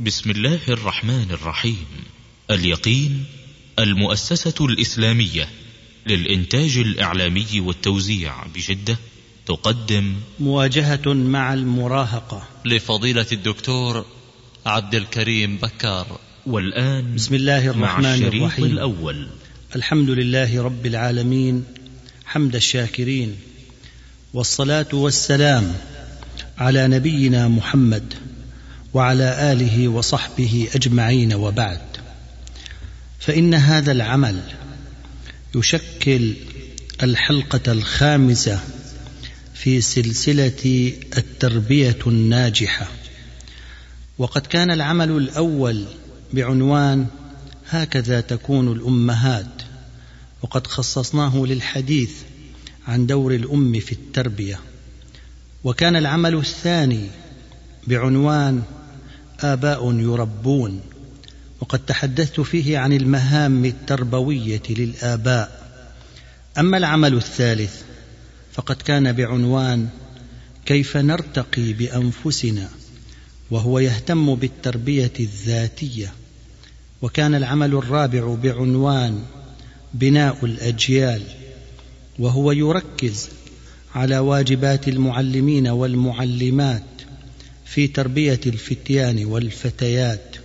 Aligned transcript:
بسم 0.00 0.30
الله 0.30 0.60
الرحمن 0.68 1.26
الرحيم. 1.30 1.86
اليقين 2.50 3.24
المؤسسة 3.78 4.54
الإسلامية 4.66 5.48
للإنتاج 6.06 6.76
الإعلامي 6.76 7.60
والتوزيع 7.60 8.46
بجدة 8.54 8.96
تقدم 9.46 10.14
مواجهة 10.40 11.12
مع 11.14 11.54
المراهقة. 11.54 12.48
لفضيلة 12.64 13.26
الدكتور 13.32 14.06
عبد 14.66 14.94
الكريم 14.94 15.56
بكار. 15.56 16.20
والآن 16.46 17.14
بسم 17.14 17.34
الله 17.34 17.64
مع 17.66 17.70
الرحمن 17.70 18.04
الشريط 18.04 18.34
الرحيم. 18.34 18.64
الأول. 18.64 19.28
الحمد 19.76 20.10
لله 20.10 20.62
رب 20.62 20.86
العالمين 20.86 21.64
حمد 22.24 22.54
الشاكرين 22.54 23.36
والصلاة 24.34 24.88
والسلام 24.92 25.74
على 26.58 26.88
نبينا 26.88 27.48
محمد. 27.48 28.29
وعلى 28.94 29.52
آله 29.52 29.88
وصحبه 29.88 30.68
أجمعين 30.74 31.34
وبعد. 31.34 31.80
فإن 33.18 33.54
هذا 33.54 33.92
العمل 33.92 34.40
يشكل 35.54 36.34
الحلقة 37.02 37.72
الخامسة 37.72 38.60
في 39.54 39.80
سلسلة 39.80 40.92
التربية 41.16 41.98
الناجحة. 42.06 42.88
وقد 44.18 44.46
كان 44.46 44.70
العمل 44.70 45.10
الأول 45.10 45.84
بعنوان 46.32 47.06
هكذا 47.68 48.20
تكون 48.20 48.72
الأمهات 48.72 49.62
وقد 50.42 50.66
خصصناه 50.66 51.36
للحديث 51.36 52.12
عن 52.88 53.06
دور 53.06 53.34
الأم 53.34 53.80
في 53.80 53.92
التربية. 53.92 54.60
وكان 55.64 55.96
العمل 55.96 56.34
الثاني 56.34 57.06
بعنوان 57.86 58.62
آباء 59.42 59.94
يربون 59.94 60.80
وقد 61.60 61.78
تحدثت 61.78 62.40
فيه 62.40 62.78
عن 62.78 62.92
المهام 62.92 63.64
التربوية 63.64 64.62
للآباء. 64.70 65.60
أما 66.58 66.78
العمل 66.78 67.14
الثالث 67.14 67.82
فقد 68.52 68.76
كان 68.76 69.12
بعنوان 69.12 69.88
كيف 70.66 70.96
نرتقي 70.96 71.72
بأنفسنا 71.72 72.68
وهو 73.50 73.78
يهتم 73.78 74.34
بالتربية 74.34 75.12
الذاتية. 75.20 76.12
وكان 77.02 77.34
العمل 77.34 77.74
الرابع 77.74 78.34
بعنوان 78.34 79.22
بناء 79.94 80.44
الأجيال 80.44 81.22
وهو 82.18 82.52
يركز 82.52 83.28
على 83.94 84.18
واجبات 84.18 84.88
المعلمين 84.88 85.68
والمعلمات 85.68 86.82
في 87.74 87.86
تربية 87.86 88.40
الفتيان 88.46 89.24
والفتيات. 89.24 90.36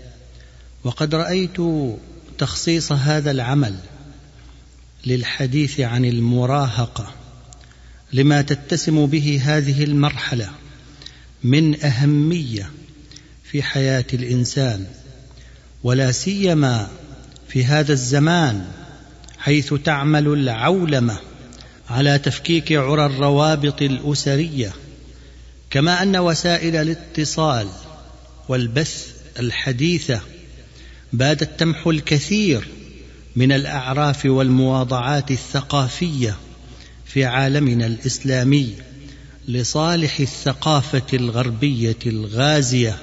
وقد 0.84 1.16
رأيت 1.16 1.58
تخصيص 2.38 2.92
هذا 2.92 3.32
العمل 3.32 3.76
للحديث 5.06 5.80
عن 5.80 6.06
المراهقة 6.06 7.12
لما 8.14 8.42
تتسم 8.42 9.06
به 9.06 9.42
هذه 9.44 9.84
المرحلة 9.84 10.50
من 11.44 11.84
أهمية 11.84 12.72
في 13.44 13.64
حياة 13.64 14.06
الإنسان 14.14 14.86
ولا 15.84 16.12
سيما 16.12 16.90
في 17.48 17.66
هذا 17.66 17.94
الزمان 17.94 18.68
حيث 19.38 19.74
تعمل 19.74 20.28
العولمة 20.28 21.18
على 21.90 22.20
تفكيك 22.20 22.72
عرى 22.72 23.06
الروابط 23.06 23.82
الأسرية 23.82 24.74
كما 25.70 26.04
أن 26.04 26.18
وسائل 26.18 26.76
الاتصال 26.76 27.68
والبث 28.50 29.08
الحديثة 29.40 30.22
بادت 31.14 31.60
تمحو 31.60 31.92
الكثير 31.92 32.68
من 33.36 33.52
الأعراف 33.52 34.26
والمواضعات 34.26 35.32
الثقافية 35.32 36.38
في 37.06 37.26
عالمنا 37.26 37.86
الإسلامي 37.86 38.76
لصالح 39.48 40.20
الثقافة 40.20 41.08
الغربية 41.14 41.98
الغازية 42.06 42.98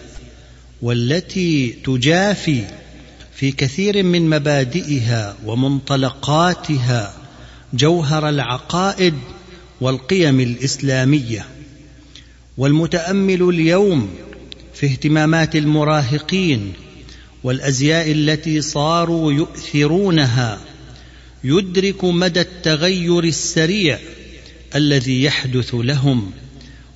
والتي 0.83 1.71
تجافي 1.85 2.65
في 3.35 3.53
كثير 3.53 4.03
من 4.03 4.31
مبادئها 4.31 5.37
ومنطلقاتها 5.45 7.15
جوهر 7.75 8.29
العقائد 8.29 9.15
والقيم 9.81 10.41
الإسلامية. 10.41 11.47
والمتأمل 12.57 13.43
اليوم 13.43 14.11
في 14.75 14.87
اهتمامات 14.87 15.57
المراهقين 15.57 16.73
والأزياء 17.45 18.13
التي 18.13 18.61
صاروا 18.61 19.33
يؤثرونها 19.33 20.61
يدرك 21.45 22.05
مدى 22.05 22.41
التغير 22.41 23.25
السريع 23.25 23.99
الذي 24.75 25.23
يحدث 25.23 25.75
لهم 25.75 26.31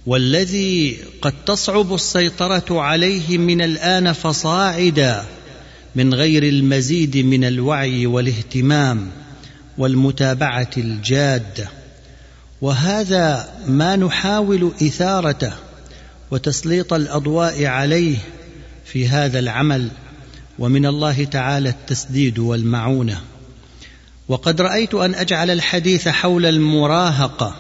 والذي 0.06 0.96
قد 1.22 1.44
تصعب 1.46 1.94
السيطرة 1.94 2.80
عليه 2.80 3.38
من 3.38 3.62
الآن 3.62 4.12
فصاعدا 4.12 5.24
من 5.94 6.14
غير 6.14 6.42
المزيد 6.42 7.16
من 7.16 7.44
الوعي 7.44 8.06
والاهتمام 8.06 9.10
والمتابعة 9.78 10.70
الجادة. 10.76 11.68
وهذا 12.62 13.48
ما 13.66 13.96
نحاول 13.96 14.72
إثارته 14.82 15.52
وتسليط 16.30 16.92
الأضواء 16.92 17.64
عليه 17.64 18.16
في 18.84 19.08
هذا 19.08 19.38
العمل 19.38 19.88
ومن 20.58 20.86
الله 20.86 21.24
تعالى 21.24 21.68
التسديد 21.68 22.38
والمعونة. 22.38 23.20
وقد 24.28 24.60
رأيت 24.60 24.94
أن 24.94 25.14
أجعل 25.14 25.50
الحديث 25.50 26.08
حول 26.08 26.46
المراهقة 26.46 27.54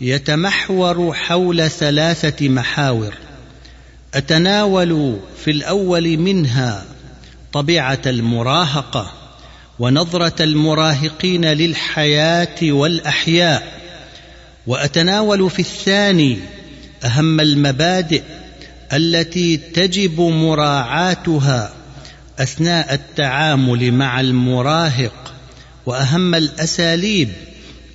يتمحور 0.00 1.12
حول 1.14 1.70
ثلاثة 1.70 2.48
محاور. 2.48 3.14
أتناول 4.14 5.18
في 5.44 5.50
الأول 5.50 6.16
منها 6.16 6.84
طبيعة 7.52 8.02
المراهقة 8.06 9.12
ونظرة 9.78 10.42
المراهقين 10.42 11.44
للحياة 11.44 12.62
والأحياء. 12.62 13.83
وأتناول 14.66 15.50
في 15.50 15.58
الثاني 15.58 16.38
أهم 17.04 17.40
المبادئ 17.40 18.22
التي 18.92 19.56
تجب 19.56 20.20
مراعاتها 20.20 21.74
أثناء 22.38 22.94
التعامل 22.94 23.92
مع 23.92 24.20
المراهق 24.20 25.34
وأهم 25.86 26.34
الأساليب 26.34 27.28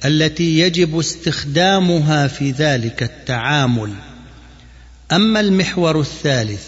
التي 0.05 0.59
يجب 0.59 0.99
استخدامها 0.99 2.27
في 2.27 2.51
ذلك 2.51 3.03
التعامل. 3.03 3.93
أما 5.11 5.39
المحور 5.39 5.99
الثالث 5.99 6.63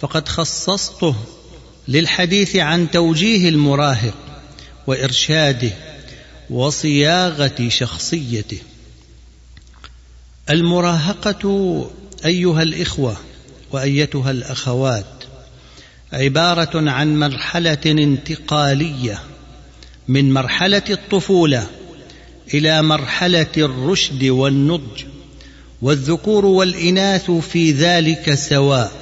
فقد 0.00 0.28
خصصته 0.28 1.16
للحديث 1.88 2.56
عن 2.56 2.90
توجيه 2.90 3.48
المراهق 3.48 4.14
وإرشاده 4.86 5.70
وصياغة 6.50 7.68
شخصيته. 7.68 8.58
المراهقة 10.50 11.84
أيها 12.24 12.62
الإخوة 12.62 13.16
وأيتها 13.72 14.30
الأخوات 14.30 15.04
عبارة 16.12 16.90
عن 16.90 17.18
مرحلة 17.18 17.78
انتقالية 17.86 19.22
من 20.08 20.32
مرحلة 20.32 20.82
الطفولة 20.90 21.66
إلى 22.54 22.82
مرحلة 22.82 23.52
الرشد 23.56 24.24
والنضج 24.24 25.04
والذكور 25.82 26.46
والإناث 26.46 27.30
في 27.30 27.72
ذلك 27.72 28.34
سواء 28.34 28.92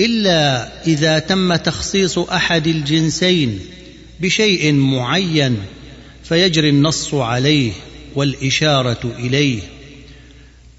إلا 0.00 0.68
إذا 0.86 1.18
تم 1.18 1.56
تخصيص 1.56 2.18
أحد 2.18 2.66
الجنسين 2.66 3.60
بشيء 4.20 4.72
معين 4.72 5.56
فيجري 6.24 6.68
النص 6.68 7.14
عليه 7.14 7.72
والإشارة 8.14 9.14
إليه. 9.18 9.60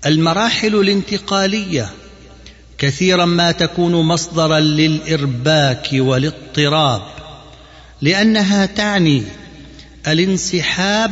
المراحل 0.06 0.76
الانتقالية. 0.76 1.90
كثيرا 2.78 3.26
ما 3.26 3.52
تكون 3.52 3.92
مصدرا 3.92 4.60
للإرباك 4.60 5.90
والاضطراب 5.94 7.02
لأنها 8.02 8.66
تعني 8.66 9.24
الانسحاب 10.08 11.12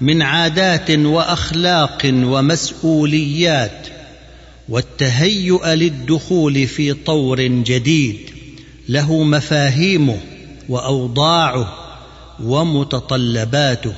من 0.00 0.22
عادات 0.22 0.90
وأخلاق 0.90 2.02
ومسؤوليات 2.04 3.86
والتهيؤ 4.68 5.66
للدخول 5.66 6.66
في 6.66 6.92
طور 6.92 7.42
جديد 7.42 8.30
له 8.88 9.22
مفاهيمه 9.22 10.18
وأوضاعه 10.68 11.74
ومتطلباته. 12.42 13.94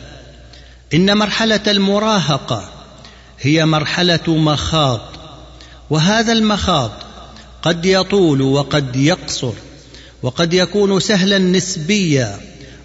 إن 0.95 1.17
مرحلة 1.17 1.63
المراهقة 1.67 2.78
هي 3.41 3.67
مرحلة 3.67 4.21
مخاض 4.29 5.01
وهذا 5.91 6.33
المخاض 6.33 6.91
قد 7.63 7.87
يطول 7.87 8.43
وقد 8.43 8.97
يقصر 8.97 9.53
وقد 10.23 10.55
يكون 10.55 11.01
سهلا 11.01 11.39
نسبيا 11.39 12.41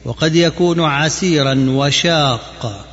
وقد 0.05 0.35
يكون 0.35 0.79
عسيرا 0.79 1.65
وشاقا. 1.69 2.85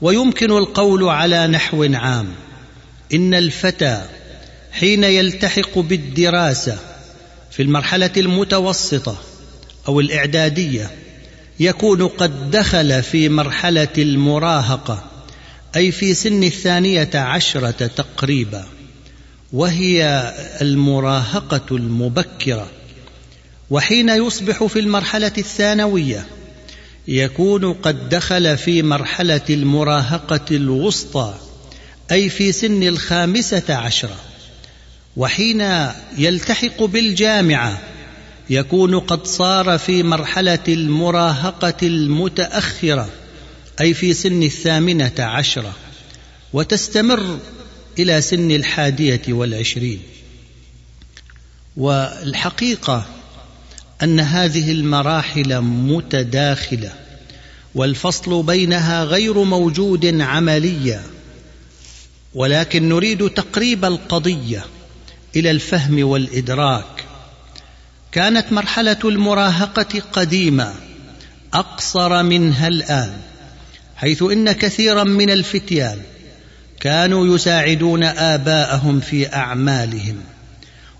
ويمكن 0.00 0.50
القول 0.50 1.04
على 1.04 1.46
نحو 1.46 1.84
عام 1.84 2.28
إن 3.14 3.34
الفتى 3.34 4.02
حين 4.72 5.04
يلتحق 5.04 5.78
بالدراسة 5.78 6.78
في 7.50 7.62
المرحلة 7.62 8.10
المتوسطة 8.16 9.16
أو 9.88 10.00
الإعدادية 10.00 10.90
يكون 11.60 12.08
قد 12.08 12.50
دخل 12.50 13.02
في 13.02 13.28
مرحلة 13.28 13.88
المراهقة. 13.98 15.04
أي 15.76 15.92
في 15.92 16.14
سن 16.14 16.44
الثانية 16.44 17.10
عشرة 17.14 17.70
تقريبا 17.70 18.64
وهي 19.52 20.32
المراهقة 20.60 21.76
المبكرة. 21.76 22.70
وحين 23.70 24.08
يصبح 24.08 24.64
في 24.64 24.78
المرحلة 24.78 25.32
الثانوية 25.38 26.26
يكون 27.08 27.72
قد 27.72 28.08
دخل 28.08 28.58
في 28.58 28.82
مرحلة 28.82 29.40
المراهقة 29.50 30.44
الوسطى 30.50 31.34
أي 32.12 32.28
في 32.28 32.52
سن 32.52 32.82
الخامسة 32.82 33.74
عشرة. 33.74 34.16
وحين 35.16 35.88
يلتحق 36.18 36.84
بالجامعة 36.84 37.80
يكون 38.50 38.98
قد 38.98 39.26
صار 39.26 39.78
في 39.78 40.02
مرحلة 40.02 40.58
المراهقة 40.68 41.76
المتأخرة. 41.82 43.08
أي 43.80 43.94
في 43.94 44.14
سن 44.14 44.42
الثامنة 44.42 45.12
عشرة 45.18 45.74
وتستمر 46.52 47.38
إلى 47.98 48.20
سن 48.20 48.50
الحادية 48.50 49.22
والعشرين. 49.28 50.02
والحقيقة 51.76 53.06
أن 54.02 54.20
هذه 54.20 54.72
المراحل 54.72 55.60
متداخلة 55.60 56.92
والفصل 57.74 58.42
بينها 58.42 59.04
غير 59.04 59.44
موجود 59.44 60.20
عمليا 60.20 61.02
ولكن 62.34 62.88
نريد 62.88 63.30
تقريب 63.30 63.84
القضية 63.84 64.64
إلى 65.36 65.50
الفهم 65.50 66.08
والإدراك. 66.08 67.04
كانت 68.12 68.52
مرحلة 68.52 68.98
المراهقة 69.04 70.00
قديمة 70.12 70.74
أقصر 71.54 72.22
منها 72.22 72.68
الآن. 72.68 73.27
حيث 73.98 74.22
إن 74.22 74.52
كثيرا 74.52 75.04
من 75.04 75.30
الفتيان 75.30 75.98
كانوا 76.80 77.34
يساعدون 77.34 78.04
آباءهم 78.04 79.00
في 79.00 79.34
أعمالهم 79.34 80.20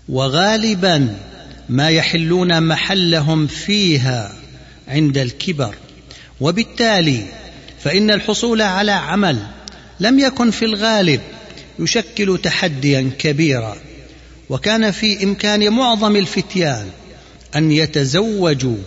وغالبا 0.09 1.15
ما 1.69 1.89
يحلون 1.89 2.63
محلهم 2.63 3.47
فيها 3.47 4.33
عند 4.87 5.17
الكبر. 5.17 5.75
وبالتالي 6.41 7.25
فإن 7.83 8.11
الحصول 8.11 8.61
على 8.61 8.91
عمل 8.91 9.37
لم 9.99 10.19
يكن 10.19 10.51
في 10.51 10.65
الغالب 10.65 11.21
يشكل 11.79 12.39
تحديا 12.43 13.11
كبيرا. 13.19 13.77
وكان 14.49 14.91
في 14.91 15.23
إمكان 15.23 15.69
معظم 15.69 16.15
الفتيان 16.15 16.89
أن 17.55 17.71
يتزوجوا 17.71 18.77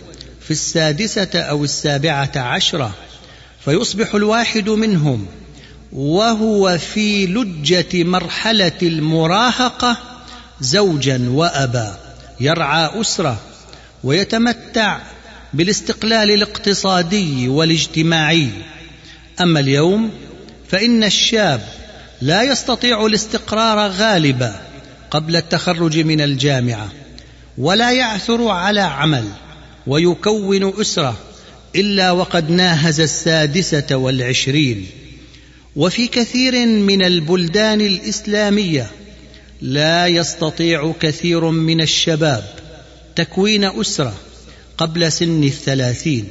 في 0.41 0.51
السادسة 0.51 1.39
أو 1.39 1.63
السابعة 1.63 2.31
عشرة 2.35 2.95
فيصبح 3.65 4.15
الواحد 4.15 4.69
منهم 4.69 5.25
وهو 5.91 6.77
في 6.77 7.25
لجة 7.25 8.03
مرحلة 8.03 8.77
المراهقة 8.81 9.97
زوجا 10.61 11.29
وابا 11.29 11.99
يرعى 12.39 13.01
أسرة 13.01 13.37
ويتمتع 14.03 14.99
بالاستقلال 15.53 16.31
الاقتصادي 16.31 17.47
والاجتماعي. 17.47 18.49
أما 19.41 19.59
اليوم 19.59 20.11
فإن 20.69 21.03
الشاب 21.03 21.61
لا 22.21 22.43
يستطيع 22.43 23.05
الاستقرار 23.05 23.89
غالبا 23.89 24.61
قبل 25.11 25.35
التخرج 25.35 25.97
من 25.97 26.21
الجامعة 26.21 26.89
ولا 27.57 27.91
يعثر 27.91 28.47
على 28.47 28.81
عمل 28.81 29.27
ويكون 29.87 30.81
أسرة 30.81 31.17
إلا 31.75 32.11
وقد 32.11 32.49
ناهز 32.49 32.99
السادسة 32.99 33.95
والعشرين. 33.95 34.85
وفي 35.75 36.07
كثير 36.07 36.65
من 36.65 37.03
البلدان 37.03 37.81
الإسلامية 37.81 38.91
لا 39.61 40.07
يستطيع 40.07 40.93
كثير 40.99 41.49
من 41.49 41.81
الشباب 41.81 42.43
تكوين 43.15 43.63
أسرة 43.63 44.15
قبل 44.77 45.11
سن 45.11 45.43
الثلاثين. 45.43 46.27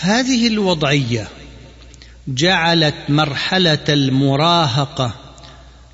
هذه 0.00 0.46
الوضعية 0.46 1.28
جعلت 2.28 2.94
مرحلة 3.08 3.84
المراهقة 3.88 5.14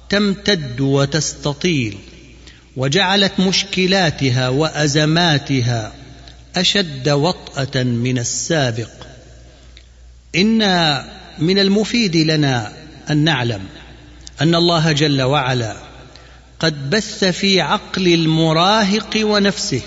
تمتد 0.09 0.81
وتستطيل 0.81 1.99
وجعلت 2.77 3.41
مشكلاتها 3.41 4.49
وأزماتها 4.49 5.93
أشد 6.57 7.09
وطأة 7.09 7.83
من 7.83 8.19
السابق. 8.19 8.91
إن 10.37 10.59
من 11.39 11.59
المفيد 11.59 12.17
لنا 12.17 12.73
أن 13.11 13.17
نعلم 13.17 13.61
أن 14.41 14.55
الله 14.55 14.93
جل 14.93 15.23
وعلا 15.23 15.77
قد 16.61 16.91
بث 16.91 17.25
في 17.25 17.61
عقل 17.61 18.09
المراهق 18.09 19.11
ونفسه 19.17 19.81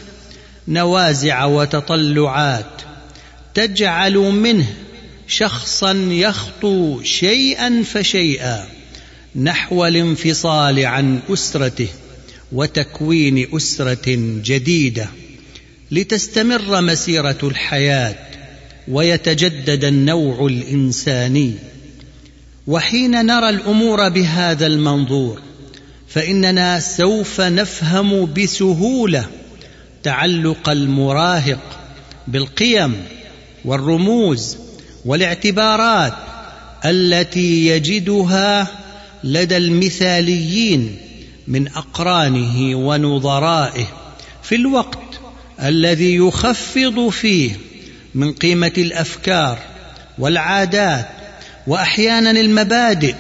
نوازع 0.68 1.46
وتطلعات 1.46 2.82
تجعل 3.54 4.18
منه 4.18 4.74
شخصا 5.28 5.94
يخطو 5.94 7.04
شيئا 7.04 7.84
فشيئا 7.84 8.68
نحو 9.36 9.86
الانفصال 9.86 10.86
عن 10.86 11.20
أسرته 11.30 11.88
وتكوين 12.52 13.56
أسرة 13.56 14.16
جديدة. 14.44 15.10
لتستمر 15.92 16.82
مسيرة 16.82 17.38
الحياة 17.44 18.16
ويتجدد 18.88 19.84
النوع 19.84 20.46
الإنساني. 20.46 21.54
وحين 22.68 23.26
نرى 23.26 23.50
الأمور 23.50 24.10
بهذا 24.10 24.68
المنظور 24.68 25.42
فإننا 26.08 26.80
سوف 26.80 27.42
نفهم 27.42 28.34
بسهولة 28.34 29.26
تعلق 30.04 30.70
المراهق 30.70 31.80
بالقيم 32.28 32.96
والرموز 33.66 34.58
والاعتبارات 35.06 36.14
التي 36.86 37.68
يجدها 37.68 38.68
لدى 39.24 39.58
المثاليين 39.58 40.98
من 41.48 41.68
أقرانه 41.68 42.76
ونظرائه 42.76 43.86
في 44.44 44.56
الوقت 44.56 45.07
الذي 45.64 46.16
يخفض 46.16 47.10
فيه 47.10 47.52
من 48.16 48.34
قيمة 48.34 48.74
الأفكار 48.78 49.60
والعادات 50.18 51.08
وأحيانا 51.68 52.32
المبادئ 52.32 53.16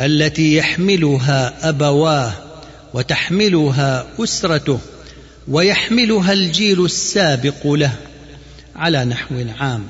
التي 0.00 0.56
يحملها 0.56 1.68
أبواه 1.68 2.32
وتحملها 2.94 4.06
أسرته 4.18 4.80
ويحملها 5.48 6.32
الجيل 6.32 6.84
السابق 6.84 7.66
له 7.66 7.92
على 8.76 9.04
نحو 9.04 9.44
عام. 9.58 9.86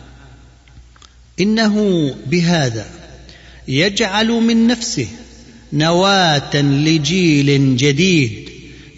إنه 1.40 2.14
بهذا 2.26 2.86
يجعل 3.68 4.28
من 4.28 4.66
نفسه 4.66 5.08
نواة 5.72 6.56
لجيل 6.56 7.76
جديد 7.76 8.48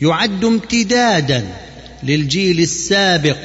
يعد 0.02 0.44
امتدادا 0.44 1.46
للجيل 2.06 2.60
السابق 2.60 3.36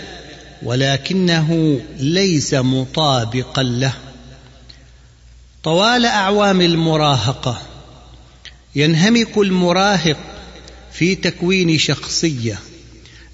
ولكنه 0.63 1.81
ليس 1.99 2.53
مطابقا 2.53 3.63
له. 3.63 3.93
طوال 5.63 6.05
أعوام 6.05 6.61
المراهقة 6.61 7.61
ينهمك 8.75 9.37
المراهق 9.37 10.17
في 10.93 11.15
تكوين 11.15 11.77
شخصية 11.77 12.59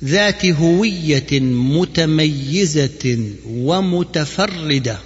ذات 0.03 0.45
هوية 0.45 1.39
متميزة 1.41 3.19
ومتفردة. 3.49 4.97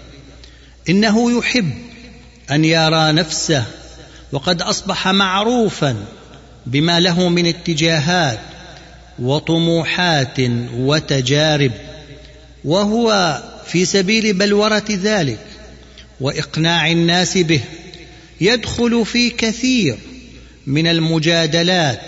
إنه 0.90 1.38
يحب 1.38 1.72
أن 2.52 2.66
يرى 2.66 3.12
نفسه 3.12 3.66
وقد 4.32 4.62
أصبح 4.62 5.08
معروفا 5.08 6.06
بما 6.66 7.00
له 7.00 7.30
من 7.30 7.46
اتجاهات 7.46 8.40
وطموحات 9.22 10.38
وتجارب 10.78 11.72
وهو 12.66 13.38
في 13.68 13.86
سبيل 13.86 14.34
بلورة 14.34 14.86
ذلك 14.90 15.40
وإقناع 16.22 16.92
الناس 16.92 17.38
به 17.38 17.62
يدخل 18.42 19.06
في 19.06 19.30
كثير 19.30 19.98
من 20.68 20.88
المجادلات 20.88 22.02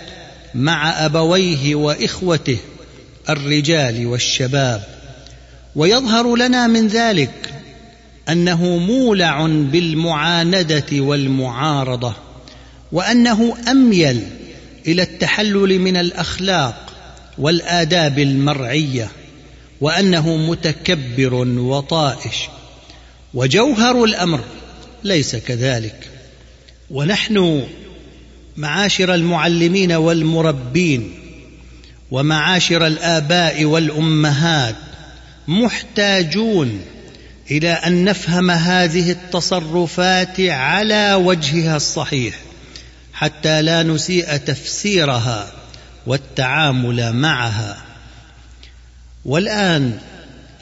مع 0.54 1.04
أبويه 1.06 1.74
وإخوته 1.74 2.58
الرجال 3.28 4.06
والشباب. 4.06 4.82
ويظهر 5.76 6.36
لنا 6.36 6.66
من 6.66 6.88
ذلك 6.88 7.52
أنه 8.28 8.76
مولع 8.76 9.46
بالمعاندة 9.46 10.86
والمعارضة 10.92 12.14
وأنه 12.92 13.56
أميل 13.70 14.20
إلى 14.86 15.02
التحلل 15.02 15.78
من 15.78 15.96
الأخلاق 15.96 16.83
والآداب 17.38 18.18
المرعية 18.18 19.08
وأنه 19.80 20.36
متكبر 20.36 21.34
وطائش 21.58 22.36
وجوهر 23.34 24.04
الأمر 24.04 24.40
ليس 25.04 25.36
كذلك. 25.36 26.08
ونحن 26.90 27.66
معاشر 28.56 29.14
المعلمين 29.14 29.92
والمربين 29.92 31.14
ومعاشر 32.10 32.86
الآباء 32.86 33.64
والأمهات 33.64 34.76
محتاجون 35.48 36.80
إلى 37.50 37.70
أن 37.70 38.04
نفهم 38.04 38.50
هذه 38.50 39.10
التصرفات 39.10 40.40
على 40.40 41.14
وجهها 41.14 41.76
الصحيح 41.76 42.40
حتى 43.12 43.62
لا 43.62 43.82
نسيء 43.82 44.36
تفسيرها. 44.36 45.52
والتعامل 46.06 47.12
معها. 47.12 47.82
والآن 49.24 49.98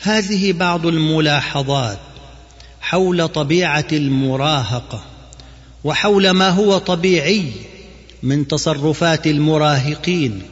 هذه 0.01 0.53
بعض 0.53 0.87
الملاحظات 0.87 1.99
حول 2.81 3.29
طبيعة 3.29 3.87
المراهقة 3.93 5.05
وحول 5.85 6.31
ما 6.31 6.49
هو 6.49 6.79
طبيعي 6.79 7.53
من 8.23 8.49
تصرفات 8.49 9.27
المراهقين 9.27 10.43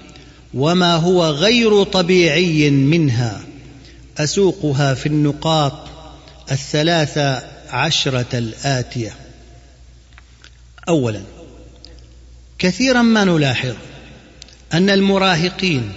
وما 0.55 0.97
هو 0.97 1.27
غير 1.27 1.83
طبيعي 1.83 2.71
منها. 2.71 3.41
أسوقها 4.19 4.95
في 4.95 5.07
النقاط 5.07 5.89
الثلاث 6.51 7.19
عشرة 7.71 8.39
الآتية. 8.39 9.15
اولا 10.89 11.23
كثيرا 12.59 13.03
ما 13.03 13.25
نلاحظ 13.25 13.75
أن 14.73 14.91
المراهقين 14.91 15.93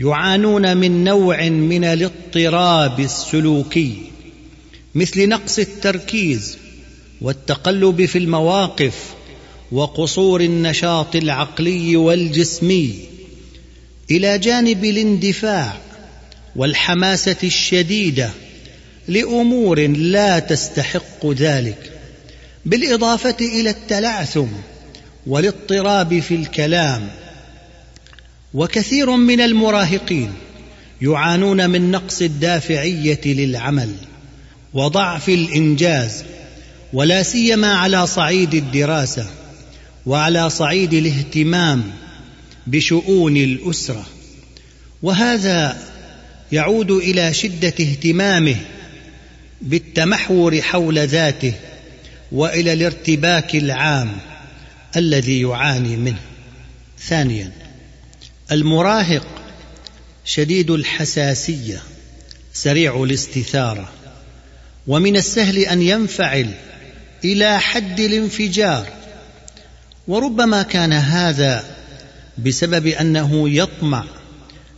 يعانون 0.00 0.76
من 0.76 1.04
نوع 1.04 1.48
من 1.48 1.84
الاضطراب 1.84 3.00
السلوكي 3.00 3.96
مثل 4.94 5.28
نقص 5.28 5.58
التركيز 5.58 6.58
والتقلب 7.20 8.04
في 8.04 8.18
المواقف 8.18 9.14
وقصور 9.72 10.40
النشاط 10.40 11.16
العقلي 11.16 11.96
والجسمي 11.96 12.94
إلى 14.10 14.38
جانب 14.38 14.84
الاندفاع 14.84 15.76
والحماسة 16.56 17.36
الشديدة 17.44 18.30
لأمور 19.08 19.86
لا 19.86 20.38
تستحق 20.38 21.26
ذلك 21.26 21.92
بالإضافة 22.64 23.36
إلى 23.40 23.70
التلعثم 23.70 24.46
والاضطراب 25.26 26.20
في 26.20 26.34
الكلام 26.34 27.08
وكثير 28.58 29.10
من 29.10 29.40
المراهقين 29.40 30.32
يعانون 31.02 31.70
من 31.70 31.90
نقص 31.90 32.22
الدافعية 32.22 33.20
للعمل 33.24 33.94
وضعف 34.74 35.28
الإنجاز 35.28 36.24
ولا 36.92 37.22
سيما 37.22 37.74
على 37.74 38.06
صعيد 38.06 38.54
الدراسة 38.54 39.26
وعلى 40.06 40.50
صعيد 40.50 40.94
الاهتمام 40.94 41.84
بشؤون 42.66 43.36
الأسرة. 43.36 44.06
وهذا 45.02 45.78
يعود 46.52 46.90
إلى 46.90 47.34
شدة 47.34 47.74
اهتمامه 47.80 48.56
بالتمحور 49.62 50.62
حول 50.62 50.98
ذاته 50.98 51.52
وإلى 52.32 52.72
الارتباك 52.72 53.54
العام 53.54 54.10
الذي 54.96 55.40
يعاني 55.40 55.96
منه. 55.96 56.20
ثانيا 56.98 57.67
المراهق 58.52 59.26
شديد 60.24 60.70
الحساسية 60.70 61.82
سريع 62.52 63.02
الاستثارة 63.02 63.92
ومن 64.86 65.16
السهل 65.16 65.58
أن 65.58 65.82
ينفعل 65.82 66.50
إلى 67.24 67.60
حد 67.60 68.00
الانفجار. 68.00 68.86
وربما 70.08 70.62
كان 70.62 70.92
هذا 70.92 71.76
بسبب 72.38 72.86
أنه 72.86 73.50
يطمع 73.50 74.04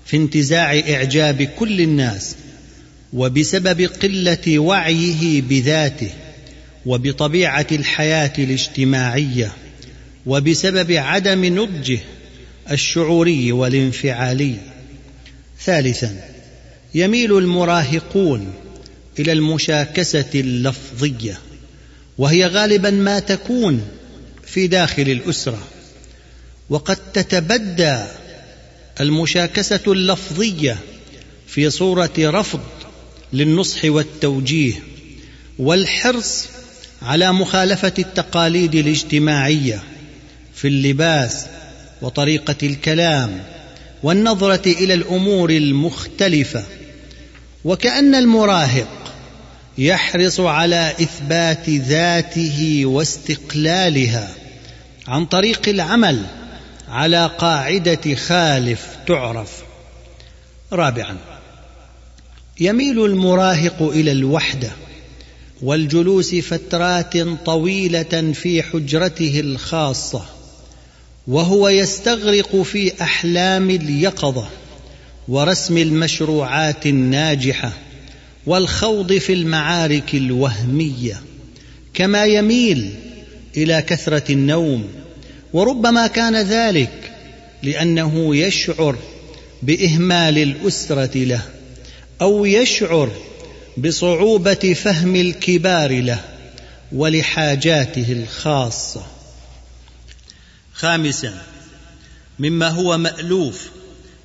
في 0.07 0.17
انتزاع 0.17 0.79
إعجاب 0.91 1.43
كل 1.43 1.81
الناس 1.81 2.37
وبسبب 3.13 3.81
قلة 3.81 4.59
وعيه 4.59 5.43
بذاته 5.43 6.11
وبطبيعة 6.87 7.67
الحياة 7.73 8.33
الاجتماعية 8.39 9.53
وبسبب 10.27 10.93
عدم 10.93 11.45
نضجه 11.45 11.99
الشعوري 12.71 13.53
والانفعالي. 13.53 14.57
ثالثا 15.65 16.21
يميل 16.95 17.39
المراهقون 17.39 18.53
إلى 19.19 19.33
المشاكسة 19.33 20.31
اللفظية 20.35 21.39
وهي 22.19 22.47
غالبا 22.47 22.91
ما 22.91 23.19
تكون 23.19 23.83
في 24.47 24.67
داخل 24.67 25.03
الأسرة. 25.03 25.63
وقد 26.71 26.97
تتبدى 26.97 28.05
المشاكسة 29.01 29.81
اللفظية 29.87 30.79
في 31.47 31.71
صورة 31.71 32.13
رفض 32.19 32.61
للنصح 33.33 33.85
والتوجيه 33.85 34.83
والحرص 35.59 36.47
على 37.03 37.33
مخالفة 37.33 37.93
التقاليد 37.99 38.75
الاجتماعية 38.75 39.83
في 40.55 40.69
اللباس 40.69 41.47
وطريقة 42.03 42.57
الكلام 42.63 43.43
والنظرة 44.03 44.67
إلى 44.67 44.95
الأمور 44.95 45.51
المختلفة 45.51 46.65
وكأن 47.65 48.15
المراهق 48.15 49.15
يحرص 49.79 50.41
على 50.41 50.95
إثبات 51.01 51.69
ذاته 51.69 52.83
واستقلالها 52.85 54.35
عن 55.09 55.27
طريق 55.27 55.69
العمل 55.69 56.27
على 56.89 57.31
قاعدة 57.39 58.15
خالف 58.15 58.87
تعرف. 59.07 59.63
رابعا 60.73 61.17
يميل 62.61 63.05
المراهق 63.05 63.83
إلى 63.83 64.13
الوحدة 64.13 64.71
والجلوس 65.63 66.35
فترات 66.35 67.19
طويلة 67.47 68.33
في 68.33 68.63
حجرته 68.63 69.41
الخاصة. 69.41 70.40
وهو 71.31 71.69
يستغرق 71.69 72.63
في 72.63 73.03
أحلام 73.03 73.71
اليقظة 73.71 74.49
ورسم 75.29 75.79
المشروعات 75.79 76.87
الناجحة 76.87 77.73
والخوض 78.47 79.13
في 79.13 79.33
المعارك 79.33 80.15
الوهمية 80.15 81.23
كما 81.95 82.25
يميل 82.25 82.91
إلى 83.57 83.83
كثرة 83.83 84.33
النوم 84.33 84.89
وربما 85.53 86.07
كان 86.07 86.37
ذلك 86.37 87.13
لأنه 87.63 88.37
يشعر 88.37 88.97
بإهمال 89.63 90.39
الأسرة 90.39 91.19
له 91.19 91.43
أو 92.23 92.45
يشعر 92.45 93.11
بصعوبة 93.77 94.77
فهم 94.85 95.17
الكبار 95.17 96.01
له 96.01 96.21
ولحاجاته 96.93 98.13
الخاصة. 98.13 99.20
خامسا 100.81 101.43
مما 102.39 102.69
هو 102.69 102.99
مألوف 102.99 103.69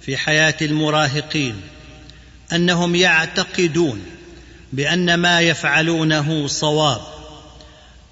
في 0.01 0.17
حياة 0.17 0.55
المراهقين 0.61 1.61
أنهم 2.53 2.95
يعتقدون 2.95 4.05
بأن 4.73 5.13
ما 5.13 5.41
يفعلونه 5.41 6.47
صواب 6.47 7.01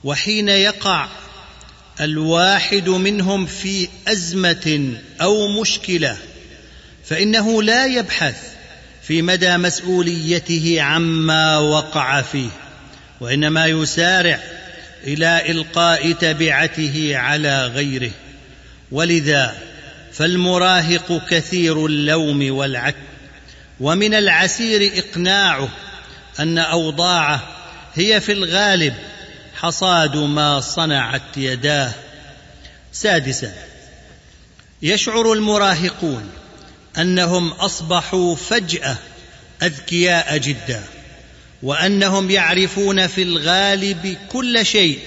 وحين 0.03 0.50
يقع 0.50 1.07
الواحد 2.01 2.89
منهم 2.89 3.45
في 3.45 3.88
أزمة 4.07 4.93
أو 5.21 5.62
مشكلة 5.62 6.17
فإنه 7.05 7.63
لا 7.63 7.85
يبحث 7.85 8.38
في 9.03 9.21
مدى 9.21 9.57
مسؤوليته 9.57 10.81
عما 10.81 11.57
وقع 11.57 12.21
فيه 12.21 12.50
وإنما 13.21 13.65
يسارع 13.65 14.39
إلى 15.03 15.51
إلقاء 15.51 16.12
تبعته 16.12 17.17
على 17.17 17.67
غيره. 17.67 18.12
ولذا 18.93 19.57
فالمراهق 20.13 21.27
كثير 21.29 21.85
اللوم 21.85 22.51
والعتب 22.51 22.97
ومن 23.79 24.13
العسير 24.13 24.91
إقناعه 24.97 25.69
أن 26.39 26.57
أوضاعه 26.57 27.43
هي 27.93 28.21
في 28.21 28.31
الغالب 28.31 28.93
حصاد 29.55 30.17
ما 30.17 30.59
صنعت 30.59 31.38
يداه. 31.38 31.93
سادسا 32.91 33.53
يشعر 34.81 35.33
المراهقون 35.33 36.29
أنهم 36.97 37.51
أصبحوا 37.51 38.35
فجأة 38.35 38.97
أذكياء 39.63 40.38
جدا 40.38 40.83
وأنهم 41.63 42.31
يعرفون 42.31 43.07
في 43.07 43.21
الغالب 43.21 44.17
كل 44.29 44.65
شيء 44.65 45.00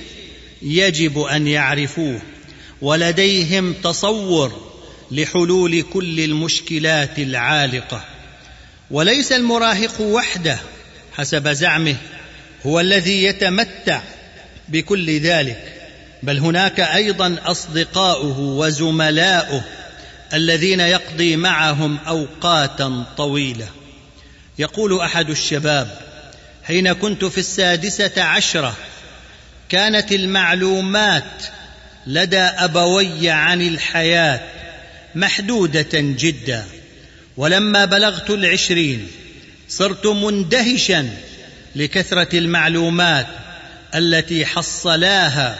يجب 0.62 1.18
أن 1.18 1.46
يعرفوه. 1.46 2.20
ولديهم 2.82 3.72
تصور 3.72 4.52
لحلول 5.10 5.82
كل 5.82 6.20
المشكلات 6.20 7.18
العالقة. 7.18 8.04
وليس 8.90 9.32
المراهق 9.32 10.00
وحده 10.00 10.58
حسب 11.16 11.48
زعمه 11.48 11.96
هو 12.66 12.80
الذي 12.80 13.24
يتمتع 13.24 14.00
بكل 14.68 15.20
ذلك 15.20 15.72
بل 16.22 16.38
هناك 16.38 16.80
أيضا 16.80 17.36
أصدقاؤه 17.44 18.38
وزملاؤه 18.38 19.64
الذين 20.34 20.80
يقضي 20.80 21.36
معهم 21.36 21.98
اوقاتا 22.06 23.04
طويلة. 23.16 23.68
يقول 24.58 25.00
أحد 25.00 25.30
الشباب 25.30 25.98
حين 26.64 26.92
كنت 26.92 27.24
في 27.24 27.38
السادسة 27.38 28.22
عشرة 28.22 28.76
كانت 29.68 30.12
المعلومات 30.12 31.42
لدى 32.06 32.38
أبوي 32.38 33.30
عن 33.30 33.62
الحياة 33.62 34.40
محدودة 35.14 35.88
جدا 35.92 36.64
ولما 37.36 37.84
بلغت 37.84 38.30
العشرين 38.30 39.08
صرت 39.68 40.06
مندهشا 40.06 41.08
لكثرة 41.76 42.38
المعلومات 42.38 43.26
التي 43.94 44.46
حصلاها 44.46 45.58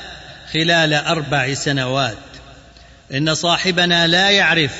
خلال 0.53 0.95
أربع 0.95 1.55
سنوات. 1.55 2.19
إن 3.15 3.35
صاحبنا 3.35 4.07
لا 4.07 4.31
يعرف 4.31 4.73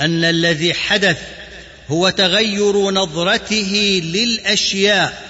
أن 0.00 0.24
الذي 0.24 0.74
حدث 0.74 1.18
هو 1.88 2.10
تغير 2.10 2.90
نظرته 2.90 4.00
للأشياء 4.04 5.22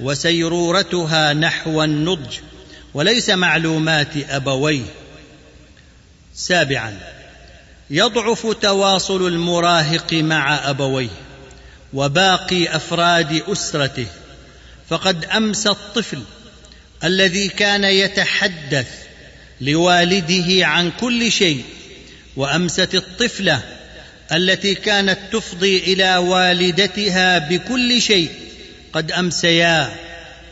وسيرورتها 0.00 1.32
نحو 1.32 1.84
النضج 1.84 2.36
وليس 2.94 3.30
معلومات 3.30 4.16
أبويه. 4.30 4.97
سابعا. 6.38 6.98
يضعف 7.90 8.46
تواصل 8.46 9.26
المراهق 9.26 10.12
مع 10.12 10.70
أبويه 10.70 11.08
وباقي 11.92 12.76
أفراد 12.76 13.42
أسرته. 13.48 14.06
فقد 14.88 15.24
امسى 15.24 15.68
الطفل 15.68 16.22
الذي 17.04 17.48
كان 17.48 17.84
يتحدث 17.84 18.88
لوالده 19.60 20.66
عن 20.66 20.90
كل 21.00 21.32
شيء 21.32 21.64
وأمست 22.36 22.94
الطفلة 22.94 23.62
التي 24.32 24.74
كانت 24.74 25.18
تفضي 25.32 25.78
إلى 25.78 26.16
والدتها 26.16 27.38
بكل 27.38 28.02
شيء. 28.02 28.30
قد 28.92 29.12
أمسيا 29.12 29.96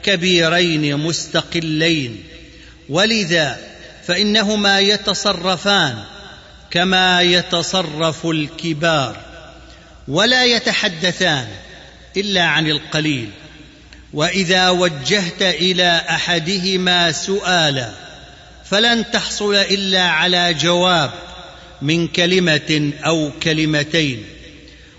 كبيرين 0.02 0.96
مستقلين. 0.96 2.22
ولذا 2.88 3.75
فإنهما 4.06 4.80
يتصرفان 4.80 6.04
كما 6.70 7.22
يتصرف 7.22 8.26
الكبار 8.26 9.16
ولا 10.08 10.44
يتحدثان 10.44 11.48
إلا 12.16 12.44
عن 12.44 12.70
القليل. 12.70 13.30
وإذا 14.12 14.70
وجهت 14.70 15.42
إلى 15.42 16.02
أحدهما 16.10 17.12
سؤالا 17.12 17.90
فلن 18.64 19.10
تحصل 19.10 19.54
إلا 19.54 20.02
على 20.02 20.54
جواب 20.54 21.10
من 21.82 22.08
كلمة 22.08 22.92
أو 23.06 23.30
كلمتين. 23.42 24.24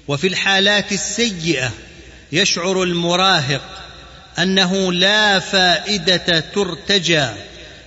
وفي 0.08 0.28
الحالات 0.28 0.92
السيئة 0.92 1.72
يشعر 2.32 2.84
المراهق 2.84 3.62
أنه 4.40 4.94
لا 4.94 5.40
فائدة 5.40 6.40
ترتجى 6.40 7.28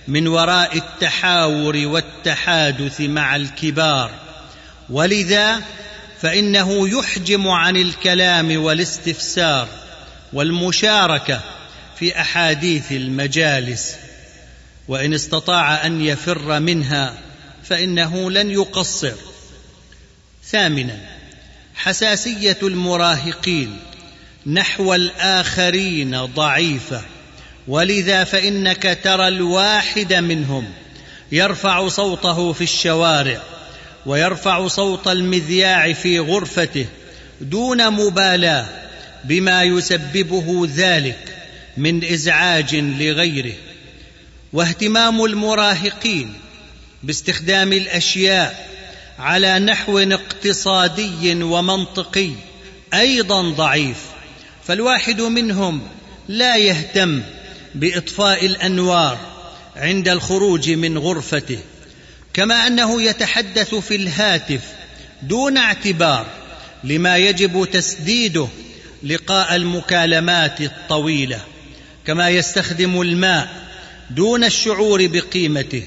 من 0.07 0.27
وراء 0.27 0.77
التحاور 0.77 1.77
والتحادث 1.77 3.01
مع 3.01 3.35
الكبار. 3.35 4.11
ولذا 4.89 5.61
فإنه 6.21 6.89
يحجم 6.89 7.47
عن 7.47 7.77
الكلام 7.77 8.63
والاستفسار 8.63 9.67
والمشاركة 10.33 11.41
في 11.99 12.21
أحاديث 12.21 12.91
المجالس. 12.91 13.95
وإن 14.87 15.13
استطاع 15.13 15.85
أن 15.85 16.01
يفر 16.01 16.59
منها 16.59 17.13
فإنه 17.63 18.31
لن 18.31 18.51
يقصر. 18.51 19.13
ثامنا 20.45 20.97
حساسية 21.75 22.57
المراهقين 22.63 23.79
نحو 24.45 24.93
الآخرين 24.93 26.25
ضعيفة. 26.25 27.01
ولذا 27.67 28.23
فإنك 28.23 28.99
ترى 29.03 29.27
الواحد 29.27 30.13
منهم 30.13 30.65
يرفع 31.31 31.87
صوته 31.87 32.53
في 32.53 32.63
الشوارع 32.63 33.41
ويرفع 34.05 34.67
صوت 34.67 35.07
المذياع 35.07 35.93
في 35.93 36.19
غرفته 36.19 36.85
دون 37.41 37.89
مبالاة 37.89 38.65
بما 39.23 39.63
يسببه 39.63 40.67
ذلك 40.75 41.35
من 41.77 42.03
إزعاج 42.03 42.75
لغيره. 42.75 43.53
واهتمام 44.53 45.25
المراهقين 45.25 46.33
باستخدام 47.03 47.73
الأشياء 47.73 48.69
على 49.19 49.59
نحو 49.59 49.99
اقتصادي 49.99 51.43
ومنطقي 51.43 52.31
أيضا 52.93 53.49
ضعيف 53.49 53.97
فالواحد 54.63 55.21
منهم 55.21 55.81
لا 56.27 56.57
يهتم 56.57 57.21
بإطفاء 57.75 58.45
الأنوار 58.45 59.17
عند 59.75 60.09
الخروج 60.09 60.69
من 60.69 60.97
غرفته 60.97 61.59
كما 62.33 62.67
أنه 62.67 63.01
يتحدث 63.01 63.75
في 63.75 63.95
الهاتف 63.95 64.61
دون 65.21 65.57
اعتبار 65.57 66.25
لما 66.83 67.17
يجب 67.17 67.67
تسديده 67.71 68.47
لقاء 69.03 69.55
المكالمات 69.55 70.61
الطويلة 70.61 71.39
كما 72.05 72.29
يستخدم 72.29 73.01
الماء 73.01 73.49
دون 74.09 74.43
الشعور 74.43 75.07
بقيمته 75.07 75.83